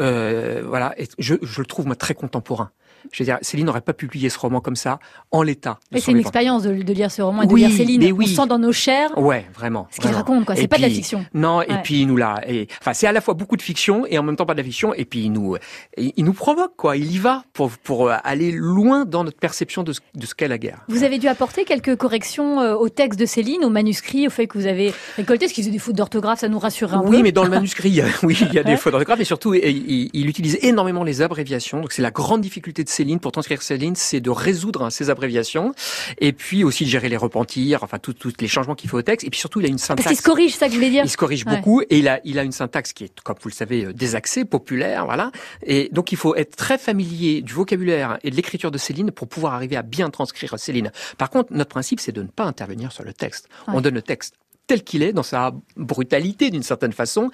euh, 0.00 0.62
voilà, 0.64 0.94
je, 1.18 1.34
je, 1.42 1.60
le 1.60 1.66
trouve 1.66 1.86
moi 1.86 1.96
très 1.96 2.14
contemporain. 2.14 2.70
Je 3.12 3.22
veux 3.22 3.24
dire, 3.24 3.38
Céline 3.42 3.66
n'aurait 3.66 3.80
pas 3.80 3.92
publié 3.92 4.28
ce 4.28 4.38
roman 4.38 4.60
comme 4.60 4.76
ça 4.76 4.98
en 5.30 5.42
l'état. 5.42 5.78
c'est 5.92 6.10
une 6.10 6.18
expérience 6.18 6.62
de, 6.62 6.82
de, 6.82 6.92
lire 6.92 7.10
ce 7.10 7.22
roman 7.22 7.42
et 7.42 7.46
de 7.46 7.54
lire 7.54 7.70
Céline. 7.70 8.00
Mais 8.00 8.12
oui. 8.12 8.26
On 8.28 8.42
sent 8.42 8.48
dans 8.48 8.58
nos 8.58 8.72
chairs. 8.72 9.16
Ouais, 9.18 9.46
vraiment. 9.54 9.88
Ce 9.90 10.00
qu'il 10.00 10.10
raconte, 10.10 10.44
quoi. 10.44 10.56
C'est 10.56 10.68
pas 10.68 10.76
de 10.76 10.82
la 10.82 10.90
fiction. 10.90 11.24
Non, 11.34 11.62
et 11.62 11.82
puis 11.82 12.02
il 12.02 12.06
nous 12.06 12.16
l'a. 12.16 12.40
Enfin, 12.80 12.92
c'est 12.92 13.06
à 13.06 13.12
la 13.12 13.20
fois 13.20 13.34
beaucoup 13.34 13.56
de 13.56 13.62
fiction 13.62 14.06
et 14.06 14.18
en 14.18 14.22
même 14.22 14.36
temps 14.36 14.46
pas 14.46 14.54
de 14.54 14.58
la 14.58 14.64
fiction. 14.64 14.94
Et 14.94 15.04
puis 15.04 15.24
il 15.24 15.32
nous, 15.32 15.56
il 15.96 16.24
nous 16.24 16.32
provoque, 16.32 16.76
quoi. 16.76 16.96
Il 16.96 17.12
y 17.12 17.18
va 17.18 17.44
pour 17.52 17.70
pour 17.70 18.10
aller 18.10 18.52
loin 18.52 19.04
dans 19.04 19.24
notre 19.24 19.38
perception 19.38 19.82
de 19.82 19.92
ce, 19.92 20.00
de 20.14 20.26
ce 20.26 20.34
qu'est 20.34 20.48
la 20.48 20.58
guerre. 20.58 20.84
Vous 20.88 21.04
avez 21.04 21.18
dû 21.18 21.28
apporter 21.28 21.64
quelques 21.64 21.96
corrections 21.96 22.60
euh, 22.60 22.74
au 22.74 22.88
texte 22.88 23.18
de 23.18 23.26
Céline, 23.26 23.64
au 23.64 23.70
manuscrit, 23.70 24.26
au 24.26 24.30
fait 24.30 24.46
que 24.46 24.58
vous 24.58 24.66
avez 24.66 24.92
récolté, 25.16 25.48
ce 25.48 25.54
qui 25.54 25.62
faisait 25.62 25.72
des 25.72 25.78
fautes 25.78 25.96
d'orthographe, 25.96 26.40
ça 26.40 26.48
nous 26.48 26.58
rassurerait 26.58 26.96
un 26.96 27.02
peu. 27.02 27.08
Oui, 27.08 27.22
mais 27.22 27.32
dans 27.32 27.44
le 27.44 27.50
manuscrit, 27.50 28.00
oui, 28.22 28.38
il 28.40 28.54
y 28.54 28.58
a 28.58 28.62
des 28.62 28.76
fautes 28.76 28.92
d'orthographe, 28.92 29.18
mais 29.18 29.24
surtout, 29.24 29.54
il, 29.54 30.10
il 30.12 30.28
utilise 30.28 30.58
énormément 30.62 31.04
les 31.04 31.22
abréviations. 31.22 31.80
Donc 31.80 31.92
c'est 31.92 32.02
la 32.02 32.10
grande 32.10 32.40
difficulté 32.40 32.84
de 32.88 32.92
Céline 32.92 33.20
pour 33.20 33.32
transcrire 33.32 33.62
Céline, 33.62 33.94
c'est 33.94 34.20
de 34.20 34.30
résoudre 34.30 34.84
hein, 34.84 34.90
ces 34.90 35.10
abréviations 35.10 35.74
et 36.18 36.32
puis 36.32 36.64
aussi 36.64 36.84
de 36.84 36.90
gérer 36.90 37.08
les 37.08 37.16
repentirs, 37.16 37.82
enfin 37.82 37.98
tous 37.98 38.14
les 38.40 38.48
changements 38.48 38.74
qu'il 38.74 38.90
faut 38.90 38.98
au 38.98 39.02
texte. 39.02 39.26
Et 39.26 39.30
puis 39.30 39.38
surtout, 39.38 39.60
il 39.60 39.66
a 39.66 39.68
une 39.68 39.78
syntaxe. 39.78 40.04
Parce 40.04 40.16
qu'il 40.16 40.22
se 40.22 40.28
corrige, 40.28 40.54
ça 40.54 40.66
que 40.66 40.72
je 40.72 40.76
voulais 40.78 40.90
dire. 40.90 41.04
Il 41.04 41.10
se 41.10 41.16
corrige 41.16 41.44
beaucoup 41.44 41.82
et 41.82 41.98
il 41.98 42.08
a, 42.08 42.20
il 42.24 42.38
a 42.38 42.42
une 42.42 42.52
syntaxe 42.52 42.92
qui 42.92 43.04
est, 43.04 43.20
comme 43.20 43.36
vous 43.40 43.48
le 43.48 43.54
savez, 43.54 43.84
euh, 43.84 43.92
désaxée, 43.92 44.44
populaire, 44.44 45.04
voilà. 45.04 45.30
Et 45.62 45.88
donc 45.92 46.12
il 46.12 46.18
faut 46.18 46.34
être 46.34 46.56
très 46.56 46.78
familier 46.78 47.42
du 47.42 47.52
vocabulaire 47.52 48.18
et 48.24 48.30
de 48.30 48.36
l'écriture 48.36 48.70
de 48.70 48.78
Céline 48.78 49.10
pour 49.10 49.28
pouvoir 49.28 49.54
arriver 49.54 49.76
à 49.76 49.82
bien 49.82 50.10
transcrire 50.10 50.58
Céline. 50.58 50.90
Par 51.18 51.30
contre, 51.30 51.52
notre 51.52 51.70
principe, 51.70 52.00
c'est 52.00 52.12
de 52.12 52.22
ne 52.22 52.28
pas 52.28 52.44
intervenir 52.44 52.92
sur 52.92 53.04
le 53.04 53.12
texte. 53.12 53.48
On 53.68 53.80
donne 53.80 53.94
le 53.94 54.02
texte 54.02 54.34
tel 54.66 54.84
qu'il 54.84 55.02
est, 55.02 55.12
dans 55.12 55.24
sa 55.24 55.52
brutalité 55.76 56.50
d'une 56.50 56.62
certaine 56.62 56.92
façon, 56.92 57.30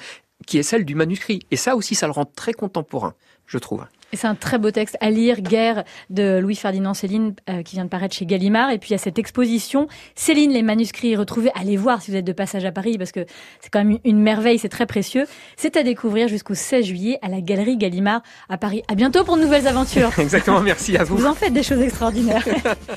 qui 0.46 0.58
est 0.58 0.62
celle 0.62 0.84
du 0.84 0.94
manuscrit. 0.94 1.40
Et 1.50 1.56
ça 1.56 1.76
aussi, 1.76 1.94
ça 1.94 2.06
le 2.06 2.12
rend 2.12 2.24
très 2.24 2.52
contemporain, 2.52 3.14
je 3.46 3.58
trouve. 3.58 3.84
Et 4.14 4.16
c'est 4.16 4.28
un 4.28 4.36
très 4.36 4.58
beau 4.58 4.70
texte 4.70 4.96
à 5.00 5.10
lire, 5.10 5.40
Guerre 5.40 5.82
de 6.08 6.38
Louis-Ferdinand 6.38 6.94
Céline, 6.94 7.34
euh, 7.50 7.64
qui 7.64 7.74
vient 7.74 7.84
de 7.84 7.88
paraître 7.88 8.14
chez 8.14 8.26
Gallimard. 8.26 8.70
Et 8.70 8.78
puis 8.78 8.90
il 8.90 8.92
y 8.92 8.94
a 8.94 8.98
cette 8.98 9.18
exposition, 9.18 9.88
Céline, 10.14 10.52
les 10.52 10.62
manuscrits 10.62 11.16
retrouvés. 11.16 11.50
Allez 11.56 11.76
voir 11.76 12.00
si 12.00 12.12
vous 12.12 12.16
êtes 12.16 12.24
de 12.24 12.32
passage 12.32 12.64
à 12.64 12.70
Paris, 12.70 12.96
parce 12.96 13.10
que 13.10 13.26
c'est 13.60 13.70
quand 13.72 13.84
même 13.84 13.98
une 14.04 14.20
merveille, 14.20 14.60
c'est 14.60 14.68
très 14.68 14.86
précieux. 14.86 15.26
C'est 15.56 15.76
à 15.76 15.82
découvrir 15.82 16.28
jusqu'au 16.28 16.54
16 16.54 16.84
juillet 16.84 17.18
à 17.22 17.28
la 17.28 17.40
Galerie 17.40 17.76
Gallimard 17.76 18.22
à 18.48 18.56
Paris. 18.56 18.84
À 18.86 18.94
bientôt 18.94 19.24
pour 19.24 19.36
de 19.36 19.42
nouvelles 19.42 19.66
aventures. 19.66 20.12
Exactement, 20.20 20.60
merci 20.60 20.96
à 20.96 21.02
vous. 21.02 21.16
Vous 21.16 21.26
en 21.26 21.34
faites 21.34 21.52
des 21.52 21.64
choses 21.64 21.80
extraordinaires. 21.82 22.46